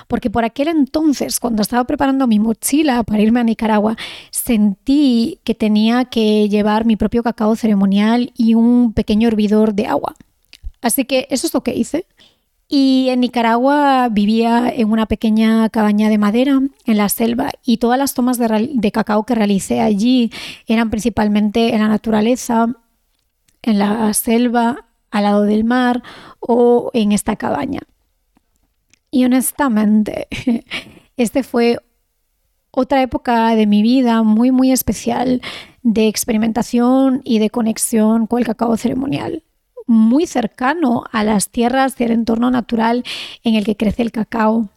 Porque 0.09 0.29
por 0.29 0.45
aquel 0.45 0.69
entonces, 0.69 1.41
cuando 1.41 1.63
estaba 1.63 1.85
preparando 1.85 2.27
mi 2.27 2.39
mochila 2.39 3.03
para 3.03 3.23
irme 3.23 3.41
a 3.41 3.45
Nicaragua, 3.45 3.97
sentí 4.31 5.41
que 5.43 5.55
tenía 5.55 6.05
que 6.05 6.51
llevar 6.51 6.85
mi 6.85 6.97
propio 6.97 7.23
cacao 7.23 7.57
ceremonial 7.57 8.31
y 8.37 8.53
un 8.53 8.93
pequeño 8.93 9.29
hervidor 9.29 9.73
de 9.73 9.87
agua. 9.87 10.17
Así 10.83 11.07
que 11.07 11.29
eso 11.31 11.47
es 11.47 11.55
lo 11.55 11.63
que 11.63 11.75
hice. 11.75 12.05
Y 12.69 13.09
en 13.11 13.21
Nicaragua 13.21 14.09
vivía 14.11 14.73
en 14.75 14.91
una 14.91 15.07
pequeña 15.07 15.69
cabaña 15.69 16.09
de 16.09 16.19
madera 16.19 16.61
en 16.87 16.97
la 16.97 17.09
selva 17.09 17.51
y 17.65 17.77
todas 17.77 17.99
las 17.99 18.15
tomas 18.15 18.39
de, 18.39 18.93
cacao 18.93 19.25
que 19.25 19.35
realicé 19.35 19.81
allí 19.81 20.31
eran 20.67 20.89
principalmente 20.89 21.75
en 21.75 21.81
la 21.81 21.89
naturaleza, 21.89 22.75
en 23.63 23.79
la 23.79 24.15
selva, 24.15 24.87
al 25.11 25.25
lado 25.25 25.43
del 25.43 25.65
mar 25.65 26.03
o 26.41 26.91
en 26.95 27.13
esta 27.13 27.37
cabaña. 27.37 27.81
Y 29.11 29.27
honestamente, 29.27 30.27
este 31.19 31.43
fue 31.43 31.79
otra 32.71 33.03
época 33.03 33.55
de 33.55 33.67
mi 33.67 33.83
vida 33.83 34.23
muy, 34.23 34.51
muy 34.51 34.73
especial 34.73 35.43
de 35.83 36.09
experimentación 36.09 37.21
y 37.23 37.39
de 37.39 37.51
conexión 37.51 38.27
con 38.27 38.39
el 38.39 38.47
cacao 38.47 38.77
ceremonial 38.79 39.43
muy 39.87 40.27
cercano 40.27 41.05
a 41.13 41.25
las 41.25 41.49
tierras 41.49 41.95
y 41.99 42.05
el 42.05 42.13
entorno 42.13 42.51
natural 42.51 43.05
en 43.45 43.55
el 43.55 43.65
que 43.65 43.77
crece 43.77 44.03
el 44.03 44.13
cacao. 44.13 44.69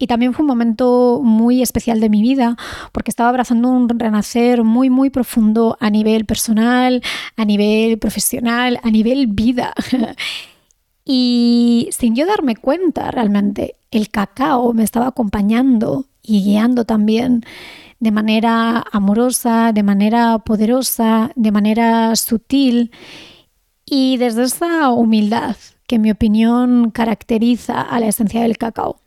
Y 0.00 0.06
también 0.06 0.32
fue 0.32 0.44
un 0.44 0.48
momento 0.48 1.20
muy 1.24 1.60
especial 1.60 1.98
de 2.00 2.08
mi 2.08 2.22
vida 2.22 2.56
porque 2.92 3.10
estaba 3.10 3.30
abrazando 3.30 3.68
un 3.68 3.88
renacer 3.88 4.62
muy, 4.62 4.90
muy 4.90 5.10
profundo 5.10 5.76
a 5.80 5.90
nivel 5.90 6.24
personal, 6.24 7.02
a 7.36 7.44
nivel 7.44 7.98
profesional, 7.98 8.78
a 8.84 8.90
nivel 8.90 9.26
vida. 9.26 9.74
y 11.04 11.88
sin 11.90 12.14
yo 12.14 12.26
darme 12.26 12.54
cuenta 12.54 13.10
realmente, 13.10 13.74
el 13.90 14.08
cacao 14.10 14.72
me 14.72 14.84
estaba 14.84 15.08
acompañando 15.08 16.04
y 16.22 16.44
guiando 16.44 16.84
también 16.84 17.42
de 17.98 18.12
manera 18.12 18.84
amorosa, 18.92 19.72
de 19.72 19.82
manera 19.82 20.38
poderosa, 20.38 21.32
de 21.34 21.50
manera 21.50 22.14
sutil 22.14 22.92
y 23.90 24.16
desde 24.16 24.44
esa 24.44 24.90
humildad 24.90 25.56
que 25.86 25.96
en 25.96 26.02
mi 26.02 26.10
opinión 26.10 26.90
caracteriza 26.90 27.80
a 27.80 27.98
la 28.00 28.08
esencia 28.08 28.42
del 28.42 28.58
cacao. 28.58 29.00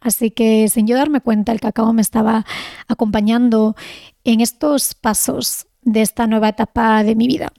Así 0.00 0.30
que 0.30 0.68
sin 0.68 0.86
yo 0.86 0.96
darme 0.96 1.20
cuenta, 1.20 1.52
el 1.52 1.60
cacao 1.60 1.92
me 1.92 2.02
estaba 2.02 2.44
acompañando 2.88 3.76
en 4.24 4.40
estos 4.40 4.94
pasos 4.94 5.66
de 5.82 6.02
esta 6.02 6.26
nueva 6.26 6.48
etapa 6.48 7.02
de 7.04 7.14
mi 7.14 7.26
vida. 7.26 7.52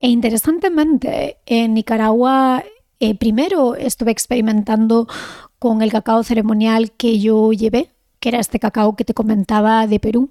E 0.00 0.08
interesantemente, 0.08 1.38
en 1.46 1.74
Nicaragua 1.74 2.62
eh, 3.00 3.14
primero 3.14 3.74
estuve 3.74 4.10
experimentando 4.10 5.06
con 5.58 5.82
el 5.82 5.90
cacao 5.90 6.22
ceremonial 6.22 6.92
que 6.92 7.18
yo 7.20 7.52
llevé, 7.52 7.90
que 8.20 8.30
era 8.30 8.40
este 8.40 8.58
cacao 8.58 8.96
que 8.96 9.04
te 9.04 9.14
comentaba 9.14 9.86
de 9.86 10.00
Perú. 10.00 10.30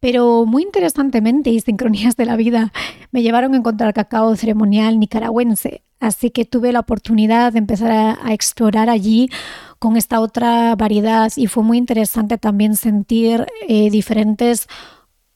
Pero 0.00 0.46
muy 0.46 0.62
interesantemente 0.62 1.50
y 1.50 1.60
sincronías 1.60 2.16
de 2.16 2.26
la 2.26 2.36
vida 2.36 2.72
me 3.10 3.22
llevaron 3.22 3.54
a 3.54 3.58
encontrar 3.58 3.94
cacao 3.94 4.36
ceremonial 4.36 4.98
nicaragüense, 4.98 5.82
así 6.00 6.30
que 6.30 6.44
tuve 6.44 6.72
la 6.72 6.80
oportunidad 6.80 7.52
de 7.52 7.58
empezar 7.58 7.90
a, 7.90 8.32
explorar 8.32 8.90
allí 8.90 9.30
con 9.78 9.96
esta 9.96 10.20
otra 10.20 10.74
variedad 10.76 11.32
y 11.36 11.46
fue 11.46 11.62
muy 11.62 11.78
interesante 11.78 12.38
también 12.38 12.76
sentir 12.76 13.46
eh, 13.68 13.90
diferentes 13.90 14.66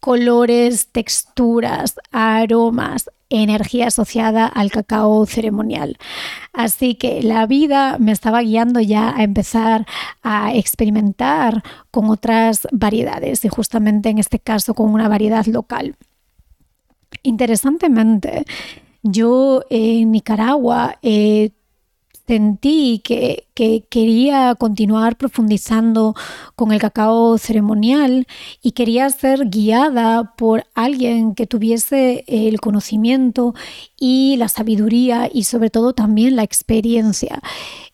colores, 0.03 0.89
texturas, 0.91 1.95
aromas, 2.11 3.09
energía 3.31 3.87
asociada 3.87 4.49
al 4.49 4.73
cacao 4.73 5.25
ceremonial. 5.27 5.97
Así 6.53 6.97
que 6.97 7.23
la 7.23 7.47
vida 7.47 7.99
me 8.01 8.11
estaba 8.11 8.43
guiando 8.43 8.81
ya 8.81 9.17
a 9.17 9.23
empezar 9.23 9.87
a 10.25 10.55
experimentar 10.57 11.63
con 11.93 12.11
otras 12.11 12.67
variedades 12.73 13.45
y 13.45 13.49
justamente 13.49 14.09
en 14.09 14.19
este 14.19 14.41
caso 14.41 14.75
con 14.75 14.93
una 14.93 15.09
variedad 15.09 15.47
local. 15.47 15.95
Interesantemente, 17.23 18.45
yo 19.05 19.63
en 19.71 20.11
Nicaragua 20.11 20.99
eh, 21.03 21.53
sentí 22.27 23.01
que, 23.05 23.49
quería 23.55 24.55
continuar 24.57 25.17
profundizando 25.17 26.15
con 26.57 26.73
el 26.73 26.81
cacao 26.81 27.39
ceremonial 27.39 28.27
y 28.61 28.73
quería 28.73 29.09
ser 29.11 29.49
guiada 29.49 30.35
por 30.37 30.67
alguien 30.75 31.35
que 31.35 31.47
tuviese 31.47 32.25
el 32.27 32.61
conocimiento 32.61 33.55
y 33.99 34.37
la 34.39 34.49
sabiduría 34.49 35.31
y 35.33 35.45
sobre 35.45 35.71
todo 35.71 35.93
también 35.93 36.35
la 36.37 36.43
experiencia. 36.43 37.41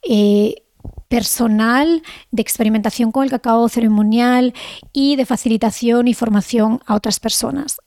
Eh, 0.09 0.63
personal 1.09 2.03
de 2.31 2.43
experimentación 2.43 3.13
con 3.13 3.25
el 3.25 3.31
cacao 3.31 3.69
ceremonial 3.69 4.55
y 4.93 5.17
de 5.17 5.27
facilitación 5.27 6.07
y 6.07 6.15
formación 6.15 6.81
a 6.87 6.95
otras 6.95 7.19
personas. 7.19 7.79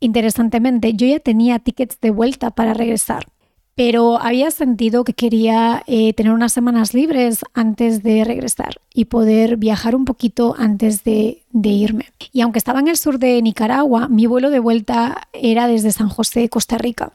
Interesantemente, 0.00 0.94
yo 0.94 1.06
ya 1.06 1.20
tenía 1.20 1.58
tickets 1.58 2.00
de 2.00 2.10
vuelta 2.10 2.50
para 2.50 2.74
regresar 2.74 3.31
pero 3.74 4.20
había 4.20 4.50
sentido 4.50 5.04
que 5.04 5.14
quería 5.14 5.82
eh, 5.86 6.12
tener 6.12 6.32
unas 6.32 6.52
semanas 6.52 6.92
libres 6.92 7.40
antes 7.54 8.02
de 8.02 8.24
regresar 8.24 8.80
y 8.92 9.06
poder 9.06 9.56
viajar 9.56 9.96
un 9.96 10.04
poquito 10.04 10.54
antes 10.58 11.04
de, 11.04 11.42
irme. 11.52 12.12
Y 12.32 12.42
aunque 12.42 12.58
estaba 12.58 12.80
en 12.80 12.88
el 12.88 12.98
sur 12.98 13.18
de 13.18 13.40
Nicaragua, 13.40 14.08
mi 14.08 14.26
vuelo 14.26 14.50
de 14.50 14.58
vuelta 14.58 15.28
era 15.32 15.66
desde 15.68 15.92
San 15.92 16.08
José, 16.08 16.48
Costa 16.48 16.76
Rica. 16.76 17.12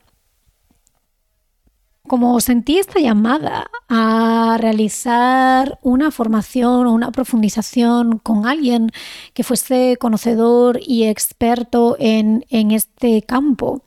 Como 2.07 2.39
sentí 2.39 2.79
esta 2.79 3.01
llamada 3.01 3.69
a 3.89 4.57
realizar 4.59 5.77
una 5.83 6.09
formación 6.09 6.87
o 6.87 6.93
una 6.93 7.11
profundización 7.11 8.19
con 8.19 8.47
alguien 8.47 8.91
que 9.33 9.43
fuese 9.43 9.97
conocedor 9.99 10.79
y 10.81 11.03
experto 11.03 11.97
en 11.99 12.45
este 12.49 13.23
campo, 13.23 13.83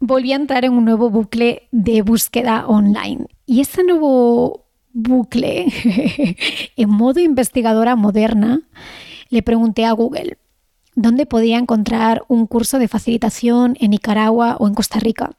volví 0.00 0.32
a 0.32 0.36
entrar 0.36 0.64
en 0.64 0.72
un 0.72 0.84
nuevo 0.84 1.10
bucle 1.10 1.68
de 1.70 2.02
búsqueda 2.02 2.66
online. 2.66 3.26
Y 3.46 3.60
ese 3.60 3.84
nuevo 3.84 4.66
bucle, 4.92 5.66
en 6.76 6.90
modo 6.90 7.20
investigadora 7.20 7.94
moderna, 7.94 8.62
le 9.28 9.42
pregunté 9.42 9.84
a 9.84 9.92
Google 9.92 10.38
dónde 10.96 11.26
podía 11.26 11.58
encontrar 11.58 12.24
un 12.28 12.46
curso 12.46 12.78
de 12.78 12.88
facilitación 12.88 13.76
en 13.78 13.90
Nicaragua 13.92 14.56
o 14.58 14.66
en 14.66 14.74
Costa 14.74 14.98
Rica. 14.98 15.36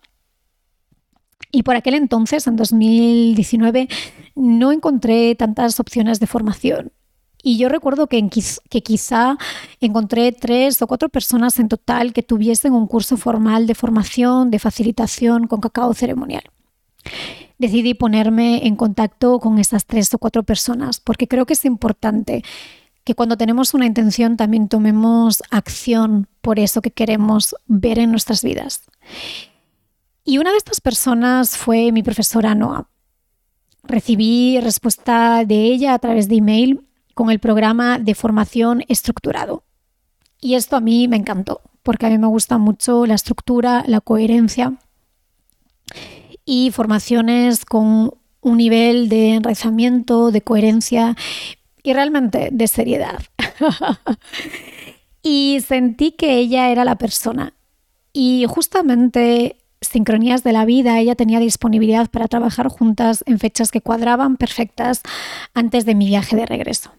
Y 1.52 1.64
por 1.64 1.76
aquel 1.76 1.96
entonces, 1.96 2.48
en 2.48 2.56
2019, 2.56 3.90
no 4.36 4.72
encontré 4.72 5.36
tantas 5.36 5.80
opciones 5.80 6.20
de 6.22 6.28
formación. 6.28 6.94
Y 7.44 7.58
yo 7.58 7.70
recuerdo 7.70 8.08
que, 8.08 8.30
que, 8.70 8.84
quizá 8.84 9.38
encontré 9.80 10.32
tres 10.32 10.82
o 10.82 10.88
cuatro 10.88 11.10
personas 11.10 11.60
en 11.60 11.70
total 11.70 12.14
que 12.14 12.24
tuviesen 12.24 12.74
un 12.74 12.88
curso 12.88 13.18
formal 13.18 13.66
de 13.68 13.76
formación, 13.76 14.52
de 14.52 14.60
facilitación 14.60 15.48
con 15.48 15.60
cacao 15.60 15.94
ceremonial. 15.94 16.44
Decidí 17.58 17.94
ponerme 17.94 18.68
en 18.68 18.76
contacto 18.76 19.40
con 19.40 19.60
estas 19.60 19.86
tres 19.86 20.14
o 20.14 20.18
cuatro 20.18 20.44
personas 20.44 21.00
porque 21.00 21.28
creo 21.28 21.46
que 21.46 21.54
es 21.54 21.66
importante 21.66 22.44
que 23.04 23.16
cuando 23.16 23.38
tenemos 23.38 23.74
una 23.74 23.86
intención 23.86 24.38
también 24.38 24.68
tomemos 24.68 25.42
acción 25.50 26.28
por 26.42 26.60
eso 26.60 26.82
que 26.82 26.92
queremos 26.92 27.56
ver 27.68 27.98
en 27.98 28.12
nuestras 28.12 28.44
vidas. 28.44 28.84
Y 30.24 30.38
una 30.38 30.52
de 30.52 30.58
estas 30.58 30.82
personas 30.82 31.58
fue 31.58 31.92
mi 31.92 32.04
profesora 32.04 32.54
Noah. 32.54 32.88
Recibí 33.84 34.60
respuesta 34.60 35.44
de 35.46 35.56
ella 35.56 35.96
a 35.96 36.00
través 36.00 36.28
de 36.28 36.36
email 36.36 36.86
con 37.14 37.30
el 37.30 37.40
programa 37.40 38.00
de 38.00 38.16
formación 38.16 38.84
estructurado. 38.88 39.64
Y 40.40 40.56
esto 40.56 40.76
a 40.76 40.82
mí 40.82 41.08
me 41.08 41.18
encantó, 41.18 41.62
porque 41.84 42.08
a 42.08 42.10
mí 42.10 42.18
me 42.18 42.28
gusta 42.28 42.58
mucho 42.58 43.06
la 43.06 43.16
estructura, 43.16 43.84
la 43.88 44.02
coherencia 44.02 44.74
y 46.46 46.72
formaciones 46.72 47.66
con 47.66 48.14
un 48.42 48.58
nivel 48.58 49.08
de 49.08 49.36
enraizamiento, 49.36 50.32
de 50.32 50.42
coherencia 50.42 51.16
y 51.84 51.94
realmente 51.94 52.50
de 52.52 52.68
seriedad. 52.68 53.22
y 55.24 55.60
sentí 55.66 56.12
que 56.12 56.38
ella 56.38 56.70
era 56.70 56.84
la 56.86 56.96
persona. 56.96 57.54
Y 58.14 58.46
justamente 58.50 59.58
sincronías 59.82 60.44
de 60.44 60.54
la 60.54 60.66
vida, 60.66 61.00
ella 61.00 61.16
tenía 61.16 61.40
disponibilidad 61.40 62.10
para 62.10 62.28
trabajar 62.28 62.68
juntas 62.68 63.24
en 63.26 63.40
fechas 63.40 63.72
que 63.72 63.82
cuadraban 63.82 64.38
perfectas 64.38 65.02
antes 65.54 65.86
de 65.86 65.96
mi 65.96 66.06
viaje 66.08 66.36
de 66.36 66.46
regreso. 66.46 66.92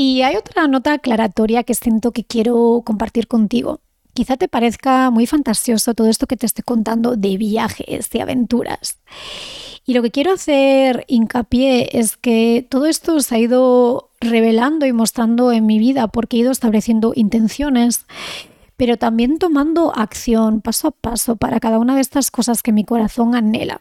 Y 0.00 0.22
hay 0.22 0.36
otra 0.36 0.68
nota 0.68 0.92
aclaratoria 0.92 1.64
que 1.64 1.74
siento 1.74 2.12
que 2.12 2.22
quiero 2.22 2.82
compartir 2.86 3.26
contigo. 3.26 3.80
Quizá 4.14 4.36
te 4.36 4.46
parezca 4.46 5.10
muy 5.10 5.26
fantasioso 5.26 5.92
todo 5.92 6.06
esto 6.06 6.28
que 6.28 6.36
te 6.36 6.46
estoy 6.46 6.62
contando 6.62 7.16
de 7.16 7.36
viajes, 7.36 8.08
de 8.08 8.22
aventuras. 8.22 9.00
Y 9.84 9.94
lo 9.94 10.02
que 10.02 10.12
quiero 10.12 10.34
hacer 10.34 11.04
hincapié 11.08 11.98
es 11.98 12.16
que 12.16 12.64
todo 12.70 12.86
esto 12.86 13.18
se 13.18 13.34
ha 13.34 13.38
ido 13.40 14.10
revelando 14.20 14.86
y 14.86 14.92
mostrando 14.92 15.50
en 15.50 15.66
mi 15.66 15.80
vida 15.80 16.06
porque 16.06 16.36
he 16.36 16.40
ido 16.40 16.52
estableciendo 16.52 17.12
intenciones, 17.16 18.06
pero 18.76 18.98
también 18.98 19.38
tomando 19.38 19.92
acción 19.96 20.60
paso 20.60 20.86
a 20.86 20.90
paso 20.92 21.34
para 21.34 21.58
cada 21.58 21.80
una 21.80 21.96
de 21.96 22.02
estas 22.02 22.30
cosas 22.30 22.62
que 22.62 22.70
mi 22.70 22.84
corazón 22.84 23.34
anhela. 23.34 23.80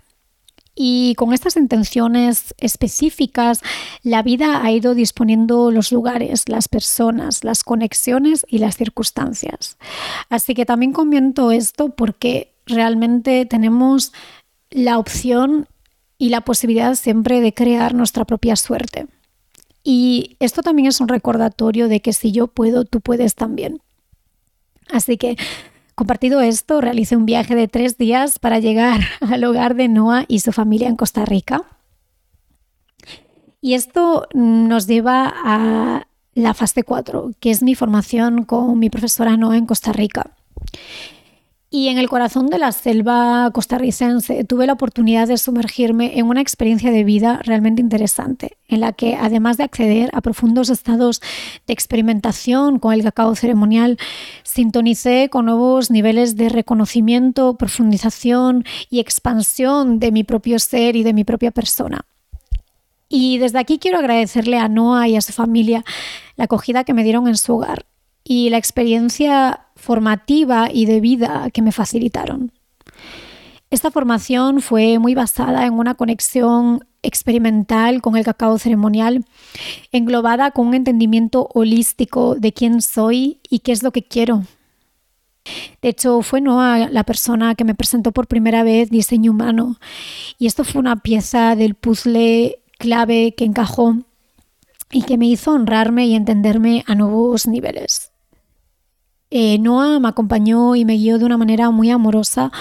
Y 0.79 1.15
con 1.15 1.34
estas 1.34 1.57
intenciones 1.57 2.53
específicas, 2.60 3.62
la 4.03 4.22
vida 4.22 4.63
ha 4.63 4.72
ido 4.72 4.93
disponiendo 4.93 5.72
los 5.72 5.91
lugares, 5.91 6.48
las 6.48 6.67
personas, 6.67 7.43
las 7.43 7.63
conexiones 7.63 8.46
y 8.48 8.60
las 8.60 8.77
circunstancias. 8.77 9.79
Así 10.29 10.53
que 10.53 10.67
también 10.67 10.93
comento 10.93 11.51
esto 11.51 11.89
porque 11.89 12.53
realmente 12.67 13.48
tenemos 13.48 14.13
la 14.69 15.00
opción 15.00 15.67
y 16.19 16.29
la 16.29 16.41
posibilidad 16.41 16.93
siempre 16.93 17.41
de 17.41 17.55
crear 17.55 17.96
nuestra 17.96 18.25
propia 18.25 18.55
suerte. 18.55 19.07
Y 19.84 20.36
esto 20.39 20.62
también 20.62 20.89
es 20.89 21.01
un 21.01 21.07
recordatorio 21.07 21.88
de 21.88 22.01
que 22.01 22.13
si 22.13 22.31
yo 22.31 22.46
puedo, 22.46 22.86
tú 22.86 23.01
puedes 23.01 23.34
también. 23.34 23.81
Así 24.91 25.17
que 25.17 25.38
Compartido 25.98 26.42
esto, 26.42 26.80
realicé 26.80 27.16
un 27.16 27.25
viaje 27.25 27.56
de 27.56 27.68
tres 27.68 27.98
días 27.98 28.38
para 28.38 28.60
llegar 28.60 29.01
al 29.20 29.44
hogar 29.44 29.74
de 29.74 29.88
Noah 29.88 30.25
y 30.27 30.42
su 30.42 30.51
familia 30.51 30.89
en 30.89 30.96
Costa 30.96 31.25
Rica. 31.25 31.63
Y 33.62 33.74
esto 33.74 34.27
nos 34.36 34.86
lleva 34.86 35.34
a 35.36 36.06
la 36.36 36.54
fase 36.54 36.84
4, 36.84 37.32
que 37.39 37.50
es 37.50 37.63
mi 37.63 37.74
formación 37.74 38.44
con 38.44 38.77
mi 38.77 38.92
profesora 38.92 39.38
Noah 39.38 39.58
en 39.58 39.66
Costa 39.66 39.92
Rica. 39.92 40.36
Y 41.77 41.89
en 41.89 42.00
el 42.00 42.10
corazón 42.10 42.48
de 42.48 42.57
la 42.57 42.72
selva 42.72 43.51
costarricense 43.53 44.43
tuve 44.43 44.65
la 44.65 44.74
oportunidad 44.74 45.27
de 45.27 45.37
sumergirme 45.37 46.18
en 46.18 46.25
una 46.25 46.42
experiencia 46.42 46.90
de 46.90 47.03
vida 47.03 47.40
realmente 47.44 47.83
interesante, 47.83 48.57
en 48.68 48.79
la 48.79 48.94
que 48.94 49.13
además 49.13 49.57
de 49.57 49.66
acceder 49.66 50.09
a 50.13 50.22
profundos 50.22 50.72
estados 50.72 51.22
de 51.68 51.74
experimentación 51.74 52.79
con 52.79 52.94
el 52.94 53.03
cacao 53.03 53.35
ceremonial, 53.35 54.00
sintonicé 54.42 55.29
con 55.29 55.46
nuevos 55.46 55.92
niveles 55.92 56.35
de 56.35 56.50
reconocimiento, 56.50 57.57
profundización 57.59 58.66
y 58.90 59.00
expansión 59.00 60.00
de 60.00 60.11
mi 60.11 60.24
propio 60.24 60.57
ser 60.57 60.96
y 60.96 61.03
de 61.03 61.13
mi 61.13 61.25
propia 61.25 61.51
persona. 61.51 62.07
Y 63.07 63.37
desde 63.37 63.59
aquí 63.59 63.77
quiero 63.77 64.00
agradecerle 64.00 64.57
a 64.57 64.68
Noah 64.68 65.09
y 65.09 65.16
a 65.16 65.22
su 65.22 65.31
familia 65.31 65.85
la 66.37 66.46
acogida 66.46 66.83
que 66.85 66.96
me 66.96 67.03
dieron 67.03 67.27
en 67.27 67.37
su 67.37 67.53
hogar 67.53 67.85
y 68.27 68.50
la 68.50 68.57
experiencia 68.57 69.68
formativa 69.75 70.70
y 70.72 70.85
de 70.85 71.00
vida 71.00 71.50
que 71.51 71.61
me 71.61 71.72
facilitaron. 71.72 72.51
Esta 73.70 73.90
formación 73.90 74.61
fue 74.61 75.00
muy 75.00 75.16
basada 75.16 75.66
en 75.66 75.74
una 75.74 75.96
conexión 75.96 76.85
experimental 77.03 78.01
con 78.01 78.18
el 78.18 78.25
cacao 78.25 78.57
ceremonial, 78.57 79.25
englobada 79.92 80.51
con 80.51 80.68
un 80.68 80.74
entendimiento 80.74 81.50
holístico 81.53 82.35
de 82.35 82.51
quién 82.51 82.81
soy 82.81 83.40
y 83.50 83.59
qué 83.59 83.72
es 83.72 83.83
lo 83.83 83.92
que 83.92 84.03
quiero. 84.03 84.44
De 85.81 85.90
hecho, 85.90 86.22
fue 86.22 86.42
Noah 86.42 86.90
la 86.90 87.05
persona 87.05 87.55
que 87.55 87.63
me 87.63 87.75
presentó 87.75 88.11
por 88.11 88.27
primera 88.27 88.63
vez 88.63 88.90
diseño 88.90 89.31
humano 89.31 89.77
y 90.37 90.48
esto 90.48 90.66
fue 90.66 90.79
una 90.79 90.98
pieza 90.98 91.55
del 91.55 91.75
puzzle 91.75 92.59
clave 92.77 93.35
que 93.35 93.46
encajó 93.46 93.96
y 94.92 95.03
que 95.03 95.18
me 95.18 95.27
hizo 95.27 95.51
honrarme 95.51 96.07
y 96.07 96.16
entenderme 96.16 96.83
a 96.87 96.96
nuevos 96.96 97.48
niveles. 97.48 98.11
Eh, 99.29 99.59
Noah 99.59 100.00
me 100.00 100.07
acompañó 100.07 100.75
y 100.75 100.85
me 100.85 100.96
guió 100.96 101.18
de 101.18 101.25
una 101.25 101.37
manera 101.37 101.70
muy 101.72 101.90
amorosa 101.92 102.51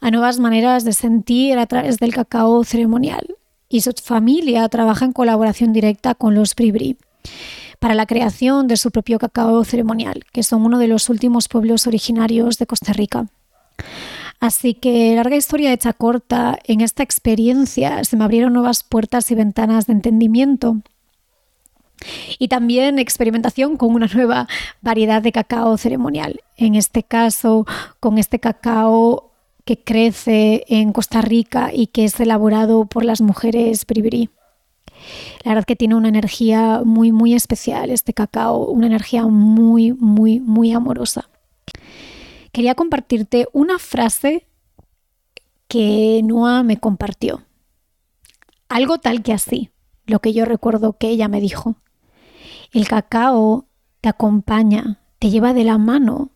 a 0.00 0.10
nuevas 0.10 0.38
maneras 0.38 0.84
de 0.84 0.92
sentir 0.92 1.58
a 1.58 1.66
través 1.66 1.98
del 1.98 2.14
cacao 2.14 2.62
ceremonial. 2.64 3.36
Y 3.68 3.80
su 3.80 3.92
familia 4.02 4.68
trabaja 4.68 5.04
en 5.04 5.12
colaboración 5.12 5.72
directa 5.72 6.14
con 6.14 6.34
los 6.34 6.54
Bribri 6.54 6.96
para 7.78 7.94
la 7.94 8.06
creación 8.06 8.68
de 8.68 8.76
su 8.76 8.90
propio 8.92 9.18
cacao 9.18 9.64
ceremonial, 9.64 10.24
que 10.32 10.44
son 10.44 10.64
uno 10.64 10.78
de 10.78 10.86
los 10.86 11.08
últimos 11.08 11.48
pueblos 11.48 11.86
originarios 11.86 12.58
de 12.58 12.66
Costa 12.66 12.92
Rica. 12.92 13.26
Así 14.38 14.74
que, 14.74 15.14
larga 15.16 15.36
historia 15.36 15.72
hecha 15.72 15.92
corta, 15.92 16.58
en 16.64 16.80
esta 16.80 17.02
experiencia 17.02 18.04
se 18.04 18.16
me 18.16 18.24
abrieron 18.24 18.52
nuevas 18.52 18.84
puertas 18.84 19.30
y 19.30 19.34
ventanas 19.34 19.86
de 19.86 19.94
entendimiento 19.94 20.82
y 22.38 22.48
también 22.48 22.98
experimentación 22.98 23.76
con 23.76 23.94
una 23.94 24.06
nueva 24.06 24.48
variedad 24.80 25.22
de 25.22 25.32
cacao 25.32 25.76
ceremonial. 25.76 26.40
En 26.56 26.74
este 26.74 27.02
caso, 27.02 27.66
con 28.00 28.18
este 28.18 28.38
cacao 28.38 29.32
que 29.64 29.82
crece 29.82 30.64
en 30.68 30.92
Costa 30.92 31.22
Rica 31.22 31.70
y 31.72 31.86
que 31.86 32.04
es 32.04 32.18
elaborado 32.20 32.86
por 32.86 33.04
las 33.04 33.20
mujeres 33.20 33.86
bribri. 33.86 34.30
La 35.44 35.52
verdad 35.52 35.64
que 35.64 35.76
tiene 35.76 35.94
una 35.94 36.08
energía 36.08 36.82
muy, 36.84 37.12
muy 37.12 37.34
especial 37.34 37.90
este 37.90 38.12
cacao, 38.12 38.66
una 38.66 38.86
energía 38.86 39.26
muy, 39.26 39.92
muy, 39.92 40.40
muy 40.40 40.72
amorosa. 40.72 41.28
Quería 42.52 42.74
compartirte 42.74 43.48
una 43.52 43.78
frase 43.78 44.46
que 45.68 46.20
Noah 46.22 46.62
me 46.62 46.78
compartió. 46.78 47.42
Algo 48.68 48.98
tal 48.98 49.22
que 49.22 49.32
así, 49.32 49.70
lo 50.06 50.20
que 50.20 50.32
yo 50.32 50.44
recuerdo 50.44 50.98
que 50.98 51.08
ella 51.08 51.28
me 51.28 51.40
dijo. 51.40 51.76
El 52.72 52.88
cacao 52.88 53.66
te 54.00 54.08
acompaña, 54.08 54.98
te 55.18 55.28
lleva 55.28 55.52
de 55.52 55.62
la 55.62 55.76
mano 55.76 56.30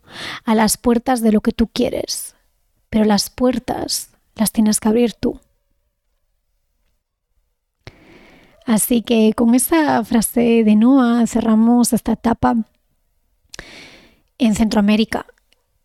a 0.45 0.55
las 0.55 0.77
puertas 0.77 1.23
de 1.23 1.33
lo 1.33 1.41
que 1.41 1.53
tú 1.53 1.67
quieres, 1.67 2.37
pero 2.91 3.07
las 3.07 3.31
puertas 3.31 4.11
las 4.35 4.53
tienes 4.53 4.79
que 4.79 4.89
abrir 4.89 5.15
tú. 5.15 5.41
Así 8.67 9.01
que 9.01 9.33
con 9.35 9.55
esa 9.55 10.05
frase 10.05 10.63
de 10.63 10.77
Noah 10.77 11.27
cerramos 11.27 11.95
esta 11.95 12.13
etapa 12.13 12.57
en 14.37 14.55
Centroamérica. 14.55 15.25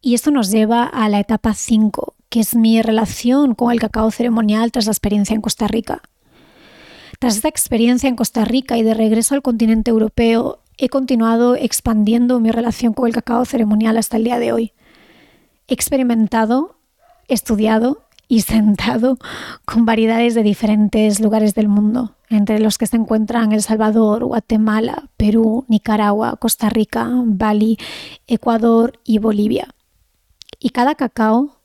Y 0.02 0.16
esto 0.16 0.32
nos 0.32 0.52
lleva 0.52 0.84
a 0.84 1.08
la 1.08 1.20
etapa 1.20 1.54
5, 1.54 2.16
que 2.28 2.40
es 2.42 2.56
mi 2.56 2.82
relación 2.82 3.56
con 3.56 3.72
el 3.72 3.80
cacao 3.80 4.12
ceremonial 4.12 4.72
tras 4.72 4.88
la 4.88 4.92
experiencia 4.92 5.34
en 5.36 5.42
Costa 5.42 5.68
Rica. 5.68 6.02
Tras 7.22 7.36
esta 7.36 7.50
experiencia 7.50 8.10
en 8.10 8.16
Costa 8.16 8.46
Rica 8.46 8.80
y 8.80 8.82
de 8.82 8.96
regreso 8.96 9.36
al 9.36 9.44
continente 9.44 9.92
europeo, 9.92 10.58
he 10.80 10.90
continuado 10.90 11.54
expandiendo 11.56 12.40
mi 12.40 12.50
relación 12.50 12.94
con 12.94 13.06
el 13.06 13.14
cacao 13.14 13.46
ceremonial 13.46 14.00
hasta 14.00 14.18
el 14.18 14.24
día 14.24 14.40
de 14.40 14.52
hoy. 14.52 14.74
He 15.68 15.76
experimentado, 15.76 16.78
estudiado 17.28 18.02
y 18.28 18.42
sentado 18.42 19.20
con 19.66 19.86
variedades 19.86 20.34
de 20.34 20.42
diferentes 20.42 21.20
lugares 21.20 21.54
del 21.54 21.68
mundo, 21.68 22.16
entre 22.28 22.58
los 22.58 22.80
que 22.80 22.88
se 22.88 22.98
encuentran 22.98 23.52
El 23.52 23.62
Salvador, 23.62 24.26
Guatemala, 24.26 25.08
Perú, 25.16 25.66
Nicaragua, 25.68 26.38
Costa 26.38 26.70
Rica, 26.70 27.08
Bali, 27.24 27.78
Ecuador 28.26 29.00
y 29.04 29.20
Bolivia. 29.20 29.68
Y 30.58 30.72
cada 30.72 30.96
cacao, 30.96 31.60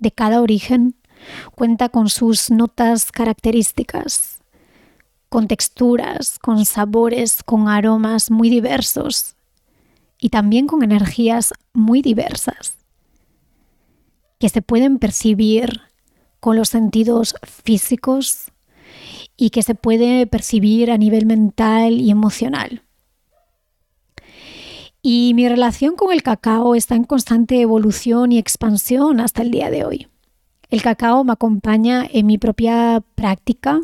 de 0.00 0.10
cada 0.10 0.40
origen, 0.42 0.96
cuenta 1.54 1.90
con 1.90 2.08
sus 2.08 2.50
notas 2.50 3.12
características, 3.12 4.35
con 5.36 5.48
texturas, 5.48 6.38
con 6.38 6.64
sabores, 6.64 7.42
con 7.42 7.68
aromas 7.68 8.30
muy 8.30 8.48
diversos 8.48 9.36
y 10.18 10.30
también 10.30 10.66
con 10.66 10.82
energías 10.82 11.52
muy 11.74 12.00
diversas 12.00 12.78
que 14.38 14.48
se 14.48 14.62
pueden 14.62 14.98
percibir 14.98 15.82
con 16.40 16.56
los 16.56 16.70
sentidos 16.70 17.34
físicos 17.42 18.50
y 19.36 19.50
que 19.50 19.62
se 19.62 19.74
puede 19.74 20.26
percibir 20.26 20.90
a 20.90 20.96
nivel 20.96 21.26
mental 21.26 22.00
y 22.00 22.10
emocional. 22.10 22.80
Y 25.02 25.34
mi 25.34 25.50
relación 25.50 25.96
con 25.96 26.14
el 26.14 26.22
cacao 26.22 26.74
está 26.74 26.94
en 26.94 27.04
constante 27.04 27.60
evolución 27.60 28.32
y 28.32 28.38
expansión 28.38 29.20
hasta 29.20 29.42
el 29.42 29.50
día 29.50 29.68
de 29.68 29.84
hoy. 29.84 30.08
El 30.70 30.80
cacao 30.80 31.24
me 31.24 31.32
acompaña 31.34 32.08
en 32.10 32.24
mi 32.24 32.38
propia 32.38 33.04
práctica 33.14 33.82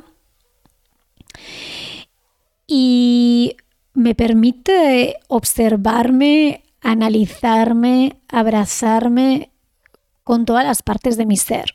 y 2.67 3.57
me 3.95 4.15
permite 4.15 5.17
observarme, 5.29 6.65
analizarme, 6.81 8.17
abrazarme 8.29 9.51
con 10.25 10.45
todas 10.45 10.65
las 10.65 10.83
partes 10.83 11.17
de 11.17 11.27
mi 11.27 11.37
ser. 11.37 11.75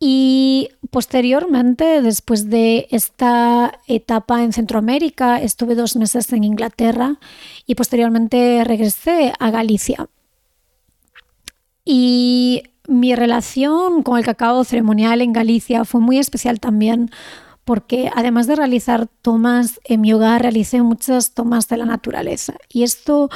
Y 0.00 0.68
posteriormente, 0.90 2.02
después 2.02 2.50
de 2.50 2.88
esta 2.90 3.80
etapa 3.86 4.42
en 4.42 4.52
Centroamérica, 4.52 5.40
estuve 5.40 5.74
dos 5.74 5.96
meses 5.96 6.32
en 6.32 6.44
Inglaterra 6.44 7.18
y 7.66 7.74
posteriormente 7.74 8.64
regresé 8.64 9.32
a 9.38 9.50
Galicia. 9.50 10.08
Y 11.84 12.64
mi 12.86 13.14
relación 13.14 14.02
con 14.02 14.18
el 14.18 14.24
cacao 14.24 14.64
ceremonial 14.64 15.22
en 15.22 15.32
Galicia 15.32 15.84
fue 15.84 16.00
muy 16.00 16.18
especial 16.18 16.60
también 16.60 17.10
porque 17.64 18.10
además 18.14 18.46
de 18.46 18.56
realizar 18.56 19.08
tomas 19.22 19.80
en 19.84 20.02
mi 20.02 20.12
hogar, 20.12 20.42
realicé 20.42 20.82
muchas 20.82 21.32
tomas 21.32 21.66
de 21.68 21.78
la 21.78 21.86
naturaleza. 21.86 22.54
Y 22.68 22.82
esto 22.82 23.30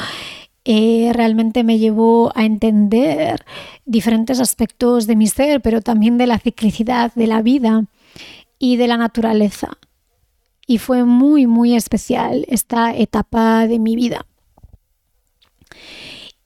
eh, 0.65 1.13
realmente 1.15 1.65
me 1.65 1.79
llevó 1.79 2.31
a 2.35 2.45
entender 2.45 3.45
diferentes 3.87 4.39
aspectos 4.39 5.07
de 5.07 5.17
mi 5.17 5.27
ser, 5.27 5.63
pero 5.63 5.81
también 5.81 6.19
de 6.19 6.27
la 6.27 6.39
ciclicidad 6.39 7.13
de 7.15 7.27
la 7.27 7.41
vida 7.41 7.85
y 8.59 8.77
de 8.77 8.87
la 8.87 8.99
naturaleza. 8.99 9.79
Y 10.67 10.77
fue 10.77 11.05
muy, 11.05 11.47
muy 11.47 11.75
especial 11.75 12.45
esta 12.49 12.95
etapa 12.95 13.67
de 13.67 13.79
mi 13.79 13.97
vida. 13.97 14.27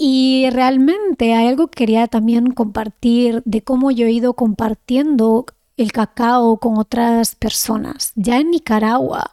Y 0.04 0.50
realmente 0.50 1.32
hay 1.32 1.46
algo 1.46 1.68
que 1.68 1.76
quería 1.76 2.08
también 2.08 2.50
compartir 2.50 3.40
de 3.44 3.62
cómo 3.62 3.92
yo 3.92 4.06
he 4.06 4.10
ido 4.10 4.34
compartiendo 4.34 5.46
el 5.76 5.92
cacao 5.92 6.56
con 6.56 6.76
otras 6.76 7.36
personas. 7.36 8.10
Ya 8.16 8.40
en 8.40 8.50
Nicaragua 8.50 9.30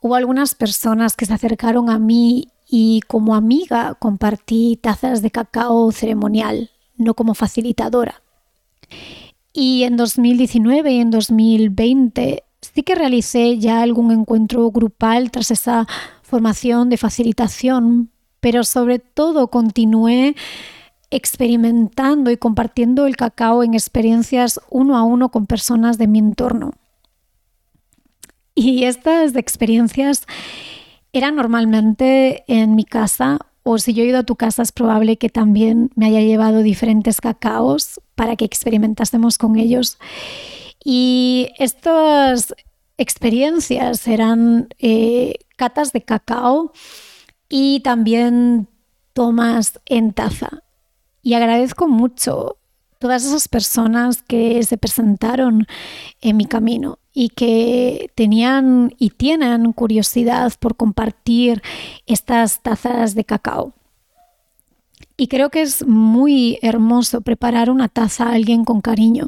hubo 0.00 0.14
algunas 0.14 0.54
personas 0.54 1.16
que 1.16 1.26
se 1.26 1.34
acercaron 1.34 1.90
a 1.90 1.98
mí 1.98 2.46
y 2.70 3.00
como 3.08 3.34
amiga 3.34 3.96
compartí 3.98 4.78
tazas 4.80 5.20
de 5.20 5.32
cacao 5.32 5.90
ceremonial, 5.90 6.70
no 6.96 7.14
como 7.14 7.34
facilitadora. 7.34 8.22
Y 9.52 9.82
en 9.82 9.96
2019 9.96 10.92
y 10.92 11.00
en 11.00 11.10
2020 11.10 12.44
sí 12.60 12.82
que 12.84 12.94
realicé 12.94 13.58
ya 13.58 13.82
algún 13.82 14.12
encuentro 14.12 14.70
grupal 14.70 15.32
tras 15.32 15.50
esa 15.50 15.88
formación 16.22 16.88
de 16.88 16.98
facilitación, 16.98 18.12
pero 18.42 18.64
sobre 18.64 18.98
todo 18.98 19.46
continué 19.46 20.34
experimentando 21.10 22.30
y 22.32 22.36
compartiendo 22.36 23.06
el 23.06 23.16
cacao 23.16 23.62
en 23.62 23.74
experiencias 23.74 24.60
uno 24.68 24.96
a 24.96 25.04
uno 25.04 25.30
con 25.30 25.46
personas 25.46 25.96
de 25.96 26.08
mi 26.08 26.18
entorno. 26.18 26.72
Y 28.54 28.84
estas 28.84 29.36
experiencias 29.36 30.26
era 31.12 31.30
normalmente 31.30 32.42
en 32.48 32.74
mi 32.74 32.84
casa 32.84 33.38
o 33.62 33.78
si 33.78 33.94
yo 33.94 34.02
he 34.02 34.06
ido 34.06 34.18
a 34.18 34.24
tu 34.24 34.34
casa 34.34 34.62
es 34.62 34.72
probable 34.72 35.18
que 35.18 35.28
también 35.28 35.90
me 35.94 36.06
haya 36.06 36.20
llevado 36.20 36.62
diferentes 36.62 37.20
cacaos 37.20 38.00
para 38.16 38.34
que 38.34 38.44
experimentásemos 38.44 39.38
con 39.38 39.56
ellos. 39.56 39.98
Y 40.84 41.50
estas 41.58 42.56
experiencias 42.98 44.08
eran 44.08 44.68
eh, 44.80 45.34
catas 45.54 45.92
de 45.92 46.02
cacao 46.02 46.72
y 47.54 47.80
también 47.80 48.66
tomas 49.12 49.78
en 49.84 50.14
taza. 50.14 50.62
Y 51.22 51.34
agradezco 51.34 51.86
mucho 51.86 52.56
todas 52.98 53.26
esas 53.26 53.46
personas 53.46 54.22
que 54.22 54.62
se 54.62 54.78
presentaron 54.78 55.66
en 56.22 56.38
mi 56.38 56.46
camino 56.46 56.98
y 57.12 57.28
que 57.28 58.10
tenían 58.14 58.94
y 58.98 59.10
tienen 59.10 59.74
curiosidad 59.74 60.54
por 60.58 60.76
compartir 60.76 61.62
estas 62.06 62.62
tazas 62.62 63.14
de 63.14 63.24
cacao. 63.24 63.74
Y 65.18 65.28
creo 65.28 65.50
que 65.50 65.60
es 65.60 65.86
muy 65.86 66.58
hermoso 66.62 67.20
preparar 67.20 67.68
una 67.68 67.88
taza 67.88 68.24
a 68.24 68.32
alguien 68.32 68.64
con 68.64 68.80
cariño 68.80 69.26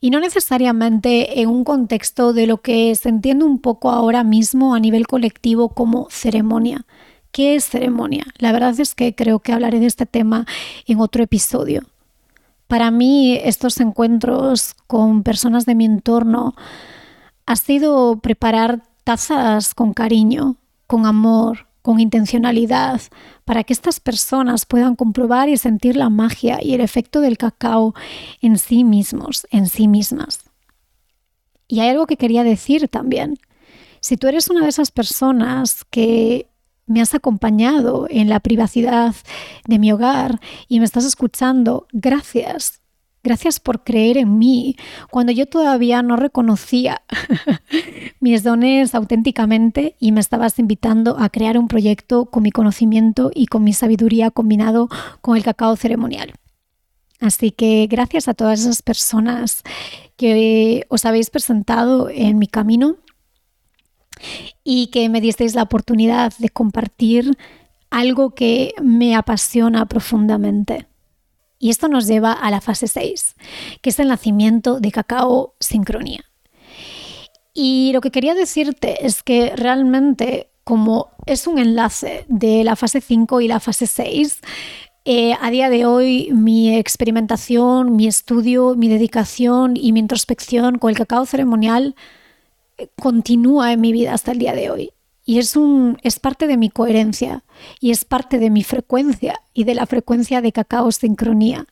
y 0.00 0.08
no 0.08 0.18
necesariamente 0.18 1.42
en 1.42 1.50
un 1.50 1.64
contexto 1.64 2.32
de 2.32 2.46
lo 2.46 2.62
que 2.62 2.94
se 2.94 3.10
entiende 3.10 3.44
un 3.44 3.58
poco 3.58 3.90
ahora 3.90 4.24
mismo 4.24 4.74
a 4.74 4.80
nivel 4.80 5.06
colectivo 5.06 5.68
como 5.68 6.08
ceremonia. 6.08 6.86
¿Qué 7.32 7.54
es 7.54 7.64
ceremonia? 7.64 8.24
La 8.38 8.52
verdad 8.52 8.78
es 8.78 8.94
que 8.94 9.14
creo 9.14 9.38
que 9.38 9.52
hablaré 9.52 9.80
de 9.80 9.86
este 9.86 10.06
tema 10.06 10.46
en 10.86 11.00
otro 11.00 11.22
episodio. 11.22 11.82
Para 12.66 12.90
mí 12.90 13.38
estos 13.42 13.80
encuentros 13.80 14.74
con 14.86 15.22
personas 15.22 15.66
de 15.66 15.74
mi 15.74 15.84
entorno 15.84 16.54
ha 17.46 17.56
sido 17.56 18.18
preparar 18.20 18.82
tazas 19.04 19.74
con 19.74 19.92
cariño, 19.92 20.56
con 20.86 21.06
amor, 21.06 21.66
con 21.82 21.98
intencionalidad, 21.98 23.00
para 23.44 23.64
que 23.64 23.72
estas 23.72 24.00
personas 24.00 24.66
puedan 24.66 24.96
comprobar 24.96 25.48
y 25.48 25.56
sentir 25.56 25.96
la 25.96 26.10
magia 26.10 26.58
y 26.62 26.74
el 26.74 26.80
efecto 26.80 27.20
del 27.20 27.38
cacao 27.38 27.94
en 28.42 28.58
sí 28.58 28.84
mismos, 28.84 29.46
en 29.50 29.66
sí 29.66 29.88
mismas. 29.88 30.44
Y 31.66 31.80
hay 31.80 31.90
algo 31.90 32.06
que 32.06 32.16
quería 32.16 32.44
decir 32.44 32.88
también. 32.88 33.38
Si 34.00 34.16
tú 34.16 34.26
eres 34.26 34.50
una 34.50 34.62
de 34.62 34.68
esas 34.68 34.90
personas 34.90 35.84
que 35.90 36.49
me 36.90 37.00
has 37.00 37.14
acompañado 37.14 38.08
en 38.10 38.28
la 38.28 38.40
privacidad 38.40 39.14
de 39.64 39.78
mi 39.78 39.92
hogar 39.92 40.40
y 40.66 40.80
me 40.80 40.84
estás 40.84 41.04
escuchando, 41.04 41.86
gracias. 41.92 42.80
Gracias 43.22 43.60
por 43.60 43.84
creer 43.84 44.16
en 44.16 44.38
mí 44.38 44.76
cuando 45.10 45.30
yo 45.30 45.46
todavía 45.46 46.02
no 46.02 46.16
reconocía 46.16 47.02
mis 48.20 48.42
dones 48.42 48.94
auténticamente 48.94 49.94
y 50.00 50.10
me 50.10 50.20
estabas 50.20 50.58
invitando 50.58 51.16
a 51.18 51.28
crear 51.28 51.58
un 51.58 51.68
proyecto 51.68 52.26
con 52.26 52.42
mi 52.42 52.50
conocimiento 52.50 53.30
y 53.32 53.46
con 53.46 53.62
mi 53.62 53.72
sabiduría 53.72 54.30
combinado 54.30 54.88
con 55.20 55.36
el 55.36 55.44
cacao 55.44 55.76
ceremonial. 55.76 56.32
Así 57.20 57.52
que 57.52 57.86
gracias 57.88 58.26
a 58.26 58.34
todas 58.34 58.60
esas 58.60 58.82
personas 58.82 59.62
que 60.16 60.86
os 60.88 61.04
habéis 61.04 61.30
presentado 61.30 62.08
en 62.08 62.38
mi 62.38 62.48
camino 62.48 62.96
y 64.64 64.88
que 64.88 65.08
me 65.08 65.20
disteis 65.20 65.54
la 65.54 65.62
oportunidad 65.62 66.32
de 66.38 66.48
compartir 66.48 67.36
algo 67.90 68.34
que 68.34 68.74
me 68.82 69.16
apasiona 69.16 69.86
profundamente. 69.86 70.86
Y 71.58 71.70
esto 71.70 71.88
nos 71.88 72.06
lleva 72.06 72.32
a 72.32 72.50
la 72.50 72.60
fase 72.60 72.88
6, 72.88 73.36
que 73.82 73.90
es 73.90 73.98
el 73.98 74.08
nacimiento 74.08 74.80
de 74.80 74.92
cacao 74.92 75.54
sincronía. 75.60 76.24
Y 77.52 77.90
lo 77.92 78.00
que 78.00 78.10
quería 78.10 78.34
decirte 78.34 79.06
es 79.06 79.22
que 79.22 79.54
realmente 79.56 80.50
como 80.64 81.10
es 81.26 81.46
un 81.46 81.58
enlace 81.58 82.24
de 82.28 82.64
la 82.64 82.76
fase 82.76 83.00
5 83.00 83.40
y 83.40 83.48
la 83.48 83.60
fase 83.60 83.86
6, 83.86 84.40
eh, 85.04 85.34
a 85.40 85.50
día 85.50 85.68
de 85.70 85.84
hoy 85.84 86.30
mi 86.32 86.76
experimentación, 86.76 87.96
mi 87.96 88.06
estudio, 88.06 88.74
mi 88.76 88.88
dedicación 88.88 89.76
y 89.76 89.92
mi 89.92 90.00
introspección 90.00 90.78
con 90.78 90.90
el 90.90 90.96
cacao 90.96 91.26
ceremonial 91.26 91.96
continúa 93.00 93.72
en 93.72 93.80
mi 93.80 93.92
vida 93.92 94.14
hasta 94.14 94.32
el 94.32 94.38
día 94.38 94.54
de 94.54 94.70
hoy. 94.70 94.90
Y 95.24 95.38
es, 95.38 95.56
un, 95.56 95.98
es 96.02 96.18
parte 96.18 96.46
de 96.46 96.56
mi 96.56 96.70
coherencia 96.70 97.44
y 97.80 97.90
es 97.90 98.04
parte 98.04 98.38
de 98.38 98.50
mi 98.50 98.64
frecuencia 98.64 99.40
y 99.54 99.64
de 99.64 99.74
la 99.74 99.86
frecuencia 99.86 100.40
de 100.40 100.52
cacao 100.52 100.90
sincronía. 100.90 101.66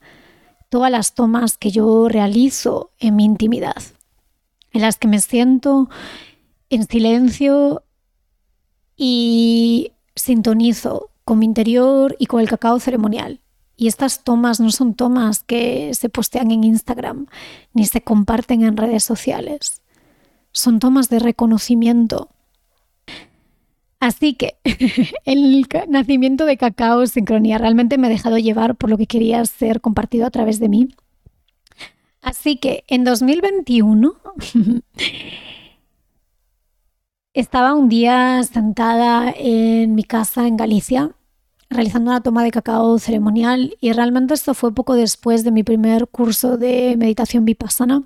Todas 0.69 0.91
las 0.91 1.15
tomas 1.15 1.57
que 1.57 1.71
yo 1.71 2.07
realizo 2.07 2.91
en 2.99 3.15
mi 3.15 3.25
intimidad, 3.25 3.81
en 4.71 4.81
las 4.81 4.97
que 4.97 5.07
me 5.07 5.19
siento 5.19 5.89
en 6.69 6.87
silencio 6.87 7.83
y 8.95 9.91
sintonizo 10.15 11.09
con 11.25 11.39
mi 11.39 11.45
interior 11.45 12.15
y 12.19 12.27
con 12.27 12.41
el 12.41 12.49
cacao 12.49 12.79
ceremonial. 12.79 13.39
Y 13.75 13.87
estas 13.87 14.23
tomas 14.23 14.59
no 14.59 14.71
son 14.71 14.93
tomas 14.93 15.43
que 15.43 15.93
se 15.93 16.09
postean 16.09 16.51
en 16.51 16.63
Instagram 16.63 17.27
ni 17.73 17.85
se 17.85 18.01
comparten 18.01 18.63
en 18.63 18.75
redes 18.75 19.03
sociales. 19.03 19.81
Son 20.51 20.79
tomas 20.79 21.09
de 21.09 21.19
reconocimiento 21.19 22.29
Así 23.99 24.33
que 24.33 24.57
el 25.25 25.67
nacimiento 25.89 26.45
de 26.45 26.57
Cacao 26.57 27.05
Sincronía 27.05 27.57
realmente 27.57 27.97
me 27.97 28.07
ha 28.07 28.09
dejado 28.09 28.37
llevar 28.37 28.75
por 28.75 28.89
lo 28.89 28.97
que 28.97 29.07
quería 29.07 29.43
ser 29.45 29.81
compartido 29.81 30.25
a 30.25 30.31
través 30.31 30.59
de 30.59 30.69
mí. 30.69 30.95
Así 32.21 32.57
que 32.57 32.85
en 32.87 33.03
2021 33.03 34.13
estaba 37.33 37.73
un 37.73 37.89
día 37.89 38.41
sentada 38.43 39.33
en 39.37 39.95
mi 39.95 40.03
casa 40.03 40.47
en 40.47 40.57
Galicia 40.57 41.11
realizando 41.69 42.09
una 42.09 42.21
toma 42.21 42.43
de 42.43 42.51
cacao 42.51 42.97
ceremonial 42.97 43.75
y 43.79 43.91
realmente 43.91 44.33
esto 44.33 44.55
fue 44.55 44.73
poco 44.73 44.95
después 44.95 45.43
de 45.43 45.51
mi 45.51 45.63
primer 45.63 46.07
curso 46.07 46.57
de 46.57 46.95
meditación 46.97 47.45
vipassana 47.45 48.03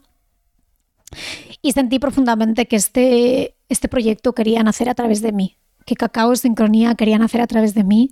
y 1.61 1.71
sentí 1.71 1.99
profundamente 1.99 2.67
que 2.67 2.75
este, 2.75 3.55
este 3.69 3.87
proyecto 3.87 4.33
quería 4.33 4.63
nacer 4.63 4.89
a 4.89 4.95
través 4.95 5.21
de 5.21 5.31
mí, 5.31 5.57
que 5.85 5.95
Cacao 5.95 6.35
Sincronía 6.35 6.95
quería 6.95 7.17
nacer 7.17 7.41
a 7.41 7.47
través 7.47 7.73
de 7.73 7.83
mí. 7.83 8.11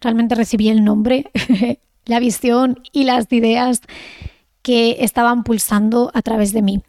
Realmente 0.00 0.34
recibí 0.34 0.68
el 0.68 0.84
nombre, 0.84 1.30
la 2.04 2.20
visión 2.20 2.80
y 2.92 3.04
las 3.04 3.30
ideas 3.32 3.80
que 4.62 4.96
estaban 5.00 5.44
pulsando 5.44 6.10
a 6.14 6.22
través 6.22 6.52
de 6.52 6.62
mí. 6.62 6.82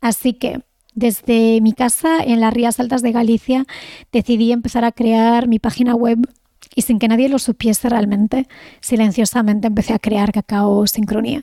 Así 0.00 0.34
que 0.34 0.60
desde 0.94 1.60
mi 1.60 1.72
casa 1.72 2.22
en 2.22 2.40
las 2.40 2.54
Rías 2.54 2.78
Altas 2.78 3.02
de 3.02 3.10
Galicia 3.10 3.66
decidí 4.12 4.52
empezar 4.52 4.84
a 4.84 4.92
crear 4.92 5.48
mi 5.48 5.58
página 5.58 5.94
web 5.94 6.18
y 6.74 6.82
sin 6.82 6.98
que 6.98 7.08
nadie 7.08 7.28
lo 7.28 7.38
supiese 7.38 7.88
realmente, 7.88 8.46
silenciosamente 8.80 9.66
empecé 9.66 9.92
a 9.92 9.98
crear 9.98 10.32
Cacao 10.32 10.86
Sincronía. 10.86 11.42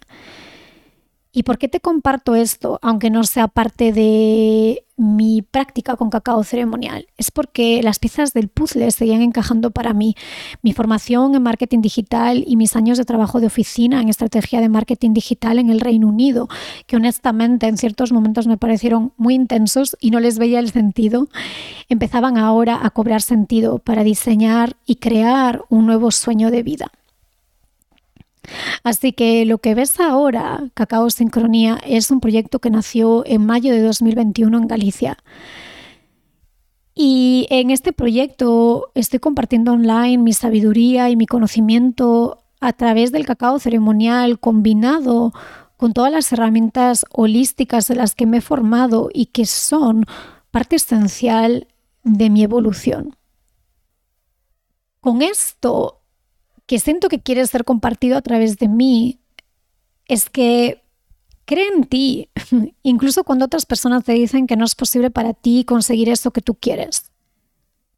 ¿Y 1.33 1.43
por 1.43 1.57
qué 1.57 1.69
te 1.69 1.79
comparto 1.79 2.35
esto, 2.35 2.77
aunque 2.81 3.09
no 3.09 3.23
sea 3.23 3.47
parte 3.47 3.93
de 3.93 4.83
mi 4.97 5.41
práctica 5.41 5.95
con 5.95 6.09
cacao 6.09 6.43
ceremonial? 6.43 7.07
Es 7.17 7.31
porque 7.31 7.81
las 7.81 7.99
piezas 7.99 8.33
del 8.33 8.49
puzzle 8.49 8.91
seguían 8.91 9.21
encajando 9.21 9.71
para 9.71 9.93
mí. 9.93 10.15
Mi 10.61 10.73
formación 10.73 11.33
en 11.33 11.43
marketing 11.43 11.79
digital 11.79 12.43
y 12.45 12.57
mis 12.57 12.75
años 12.75 12.97
de 12.97 13.05
trabajo 13.05 13.39
de 13.39 13.47
oficina 13.47 14.01
en 14.01 14.09
estrategia 14.09 14.59
de 14.59 14.67
marketing 14.67 15.13
digital 15.13 15.57
en 15.57 15.69
el 15.69 15.79
Reino 15.79 16.09
Unido, 16.09 16.49
que 16.85 16.97
honestamente 16.97 17.67
en 17.67 17.77
ciertos 17.77 18.11
momentos 18.11 18.47
me 18.47 18.57
parecieron 18.57 19.13
muy 19.15 19.33
intensos 19.33 19.95
y 20.01 20.11
no 20.11 20.19
les 20.19 20.37
veía 20.37 20.59
el 20.59 20.71
sentido, 20.71 21.29
empezaban 21.87 22.37
ahora 22.37 22.77
a 22.83 22.89
cobrar 22.89 23.21
sentido 23.21 23.79
para 23.79 24.03
diseñar 24.03 24.75
y 24.85 24.95
crear 24.95 25.63
un 25.69 25.85
nuevo 25.85 26.11
sueño 26.11 26.51
de 26.51 26.63
vida. 26.63 26.91
Así 28.83 29.13
que 29.13 29.45
lo 29.45 29.59
que 29.59 29.75
ves 29.75 29.99
ahora, 29.99 30.63
Cacao 30.73 31.09
Sincronía, 31.09 31.79
es 31.85 32.11
un 32.11 32.19
proyecto 32.19 32.59
que 32.59 32.69
nació 32.69 33.23
en 33.25 33.45
mayo 33.45 33.71
de 33.71 33.81
2021 33.81 34.57
en 34.57 34.67
Galicia. 34.67 35.17
Y 36.93 37.47
en 37.49 37.71
este 37.71 37.93
proyecto 37.93 38.91
estoy 38.95 39.19
compartiendo 39.19 39.71
online 39.73 40.17
mi 40.17 40.33
sabiduría 40.33 41.09
y 41.09 41.15
mi 41.15 41.25
conocimiento 41.25 42.43
a 42.59 42.73
través 42.73 43.11
del 43.11 43.25
cacao 43.25 43.59
ceremonial 43.59 44.39
combinado 44.39 45.33
con 45.77 45.93
todas 45.93 46.11
las 46.11 46.31
herramientas 46.31 47.05
holísticas 47.11 47.87
de 47.87 47.95
las 47.95 48.13
que 48.13 48.27
me 48.27 48.37
he 48.37 48.41
formado 48.41 49.09
y 49.11 49.27
que 49.27 49.45
son 49.45 50.05
parte 50.51 50.75
esencial 50.75 51.67
de 52.03 52.29
mi 52.29 52.43
evolución. 52.43 53.15
Con 54.99 55.23
esto 55.23 56.00
que 56.71 56.79
siento 56.79 57.09
que 57.09 57.19
quiere 57.19 57.45
ser 57.47 57.65
compartido 57.65 58.15
a 58.15 58.21
través 58.21 58.57
de 58.57 58.69
mí 58.69 59.19
es 60.05 60.29
que 60.29 60.81
cree 61.43 61.67
en 61.67 61.83
ti, 61.83 62.29
incluso 62.81 63.25
cuando 63.25 63.43
otras 63.43 63.65
personas 63.65 64.05
te 64.05 64.13
dicen 64.13 64.47
que 64.47 64.55
no 64.55 64.63
es 64.63 64.73
posible 64.73 65.11
para 65.11 65.33
ti 65.33 65.65
conseguir 65.65 66.07
eso 66.07 66.31
que 66.31 66.39
tú 66.39 66.55
quieres. 66.55 67.11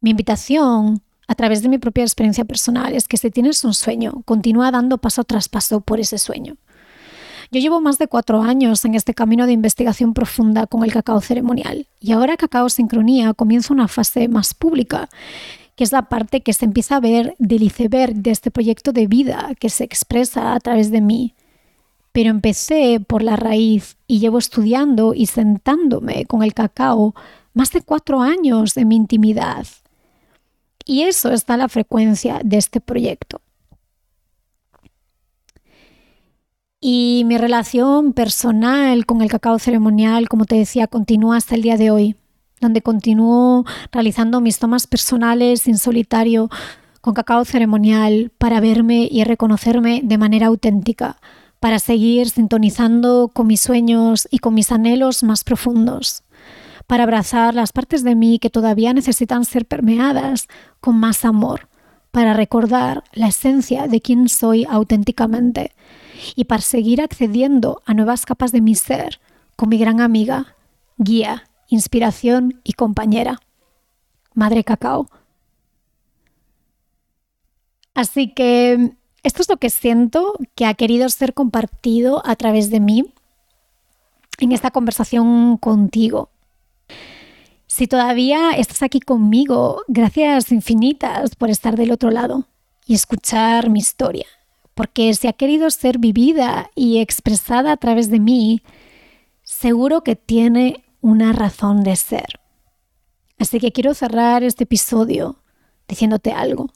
Mi 0.00 0.10
invitación 0.10 1.02
a 1.28 1.36
través 1.36 1.62
de 1.62 1.68
mi 1.68 1.78
propia 1.78 2.02
experiencia 2.02 2.44
personal 2.44 2.94
es 2.94 3.06
que 3.06 3.16
si 3.16 3.30
tienes 3.30 3.62
un 3.62 3.74
sueño, 3.74 4.22
continúa 4.24 4.72
dando 4.72 4.98
paso 4.98 5.22
tras 5.22 5.48
paso 5.48 5.80
por 5.80 6.00
ese 6.00 6.18
sueño. 6.18 6.56
Yo 7.52 7.60
llevo 7.60 7.80
más 7.80 7.98
de 7.98 8.08
cuatro 8.08 8.42
años 8.42 8.84
en 8.84 8.96
este 8.96 9.14
camino 9.14 9.46
de 9.46 9.52
investigación 9.52 10.14
profunda 10.14 10.66
con 10.66 10.82
el 10.82 10.92
cacao 10.92 11.20
ceremonial 11.20 11.86
y 12.00 12.10
ahora 12.10 12.36
Cacao 12.36 12.68
Sincronía 12.68 13.34
comienza 13.34 13.72
una 13.72 13.86
fase 13.86 14.26
más 14.26 14.52
pública 14.52 15.08
que 15.76 15.84
es 15.84 15.92
la 15.92 16.08
parte 16.08 16.42
que 16.42 16.52
se 16.52 16.64
empieza 16.64 16.96
a 16.96 17.00
ver 17.00 17.34
del 17.38 17.62
iceberg 17.62 18.14
de 18.14 18.30
este 18.30 18.50
proyecto 18.50 18.92
de 18.92 19.06
vida 19.06 19.52
que 19.58 19.70
se 19.70 19.84
expresa 19.84 20.54
a 20.54 20.60
través 20.60 20.90
de 20.90 21.00
mí. 21.00 21.34
Pero 22.12 22.30
empecé 22.30 23.00
por 23.00 23.22
la 23.22 23.36
raíz 23.36 23.96
y 24.06 24.20
llevo 24.20 24.38
estudiando 24.38 25.14
y 25.14 25.26
sentándome 25.26 26.26
con 26.26 26.42
el 26.42 26.54
cacao 26.54 27.14
más 27.54 27.72
de 27.72 27.82
cuatro 27.82 28.20
años 28.20 28.74
de 28.74 28.84
mi 28.84 28.96
intimidad. 28.96 29.66
Y 30.84 31.02
eso 31.02 31.32
está 31.32 31.56
la 31.56 31.68
frecuencia 31.68 32.40
de 32.44 32.58
este 32.58 32.80
proyecto. 32.80 33.40
Y 36.80 37.24
mi 37.26 37.38
relación 37.38 38.12
personal 38.12 39.06
con 39.06 39.22
el 39.22 39.30
cacao 39.30 39.58
ceremonial, 39.58 40.28
como 40.28 40.44
te 40.44 40.56
decía, 40.56 40.86
continúa 40.86 41.38
hasta 41.38 41.54
el 41.54 41.62
día 41.62 41.78
de 41.78 41.90
hoy 41.90 42.16
donde 42.60 42.82
continúo 42.82 43.64
realizando 43.92 44.40
mis 44.40 44.58
tomas 44.58 44.86
personales 44.86 45.66
en 45.66 45.78
solitario 45.78 46.50
con 47.00 47.14
cacao 47.14 47.44
ceremonial 47.44 48.32
para 48.38 48.60
verme 48.60 49.08
y 49.10 49.24
reconocerme 49.24 50.00
de 50.02 50.16
manera 50.16 50.46
auténtica, 50.46 51.18
para 51.60 51.78
seguir 51.78 52.30
sintonizando 52.30 53.30
con 53.32 53.46
mis 53.46 53.60
sueños 53.60 54.26
y 54.30 54.38
con 54.38 54.54
mis 54.54 54.72
anhelos 54.72 55.22
más 55.22 55.44
profundos, 55.44 56.22
para 56.86 57.02
abrazar 57.02 57.54
las 57.54 57.72
partes 57.72 58.04
de 58.04 58.14
mí 58.14 58.38
que 58.38 58.50
todavía 58.50 58.94
necesitan 58.94 59.44
ser 59.44 59.66
permeadas 59.66 60.48
con 60.80 60.96
más 60.98 61.26
amor, 61.26 61.68
para 62.10 62.32
recordar 62.32 63.04
la 63.12 63.28
esencia 63.28 63.86
de 63.86 64.00
quién 64.00 64.28
soy 64.28 64.64
auténticamente 64.64 65.72
y 66.36 66.44
para 66.44 66.62
seguir 66.62 67.02
accediendo 67.02 67.82
a 67.84 67.92
nuevas 67.92 68.24
capas 68.24 68.52
de 68.52 68.60
mi 68.60 68.74
ser 68.74 69.20
con 69.56 69.68
mi 69.68 69.78
gran 69.78 70.00
amiga, 70.00 70.54
guía 70.96 71.44
inspiración 71.68 72.60
y 72.64 72.72
compañera. 72.74 73.40
Madre 74.34 74.64
Cacao. 74.64 75.08
Así 77.94 78.32
que 78.32 78.92
esto 79.22 79.42
es 79.42 79.48
lo 79.48 79.56
que 79.56 79.70
siento 79.70 80.34
que 80.54 80.66
ha 80.66 80.74
querido 80.74 81.08
ser 81.08 81.32
compartido 81.32 82.22
a 82.26 82.36
través 82.36 82.70
de 82.70 82.80
mí 82.80 83.14
en 84.38 84.52
esta 84.52 84.70
conversación 84.70 85.56
contigo. 85.56 86.30
Si 87.66 87.86
todavía 87.86 88.50
estás 88.52 88.82
aquí 88.82 89.00
conmigo, 89.00 89.82
gracias 89.88 90.52
infinitas 90.52 91.34
por 91.36 91.50
estar 91.50 91.76
del 91.76 91.92
otro 91.92 92.10
lado 92.10 92.46
y 92.86 92.94
escuchar 92.94 93.70
mi 93.70 93.78
historia, 93.78 94.26
porque 94.74 95.12
si 95.14 95.26
ha 95.26 95.32
querido 95.32 95.70
ser 95.70 95.98
vivida 95.98 96.70
y 96.74 96.98
expresada 96.98 97.72
a 97.72 97.76
través 97.76 98.10
de 98.10 98.20
mí, 98.20 98.62
seguro 99.42 100.02
que 100.02 100.16
tiene 100.16 100.83
una 101.04 101.34
razón 101.34 101.82
de 101.82 101.96
ser. 101.96 102.40
Así 103.38 103.60
que 103.60 103.72
quiero 103.72 103.92
cerrar 103.92 104.42
este 104.42 104.64
episodio 104.64 105.36
diciéndote 105.86 106.32
algo. 106.32 106.70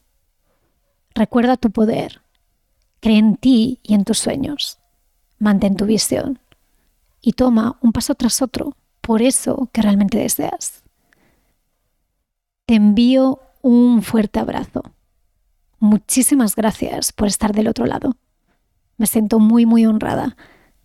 Recuerda 1.14 1.56
tu 1.56 1.70
poder. 1.70 2.20
Cree 3.00 3.16
en 3.16 3.36
ti 3.36 3.80
y 3.82 3.94
en 3.94 4.04
tus 4.04 4.18
sueños. 4.18 4.80
Mantén 5.38 5.76
tu 5.76 5.86
visión. 5.86 6.40
Y 7.22 7.32
toma 7.32 7.78
un 7.80 7.92
paso 7.92 8.14
tras 8.14 8.42
otro 8.42 8.76
por 9.00 9.22
eso 9.22 9.70
que 9.72 9.80
realmente 9.80 10.18
deseas. 10.18 10.82
Te 12.66 12.74
envío 12.74 13.40
un 13.62 14.02
fuerte 14.02 14.40
abrazo. 14.40 14.82
Muchísimas 15.78 16.54
gracias 16.54 17.14
por 17.14 17.28
estar 17.28 17.54
del 17.54 17.66
otro 17.68 17.86
lado. 17.86 18.14
Me 18.98 19.06
siento 19.06 19.38
muy, 19.38 19.64
muy 19.64 19.86
honrada 19.86 20.36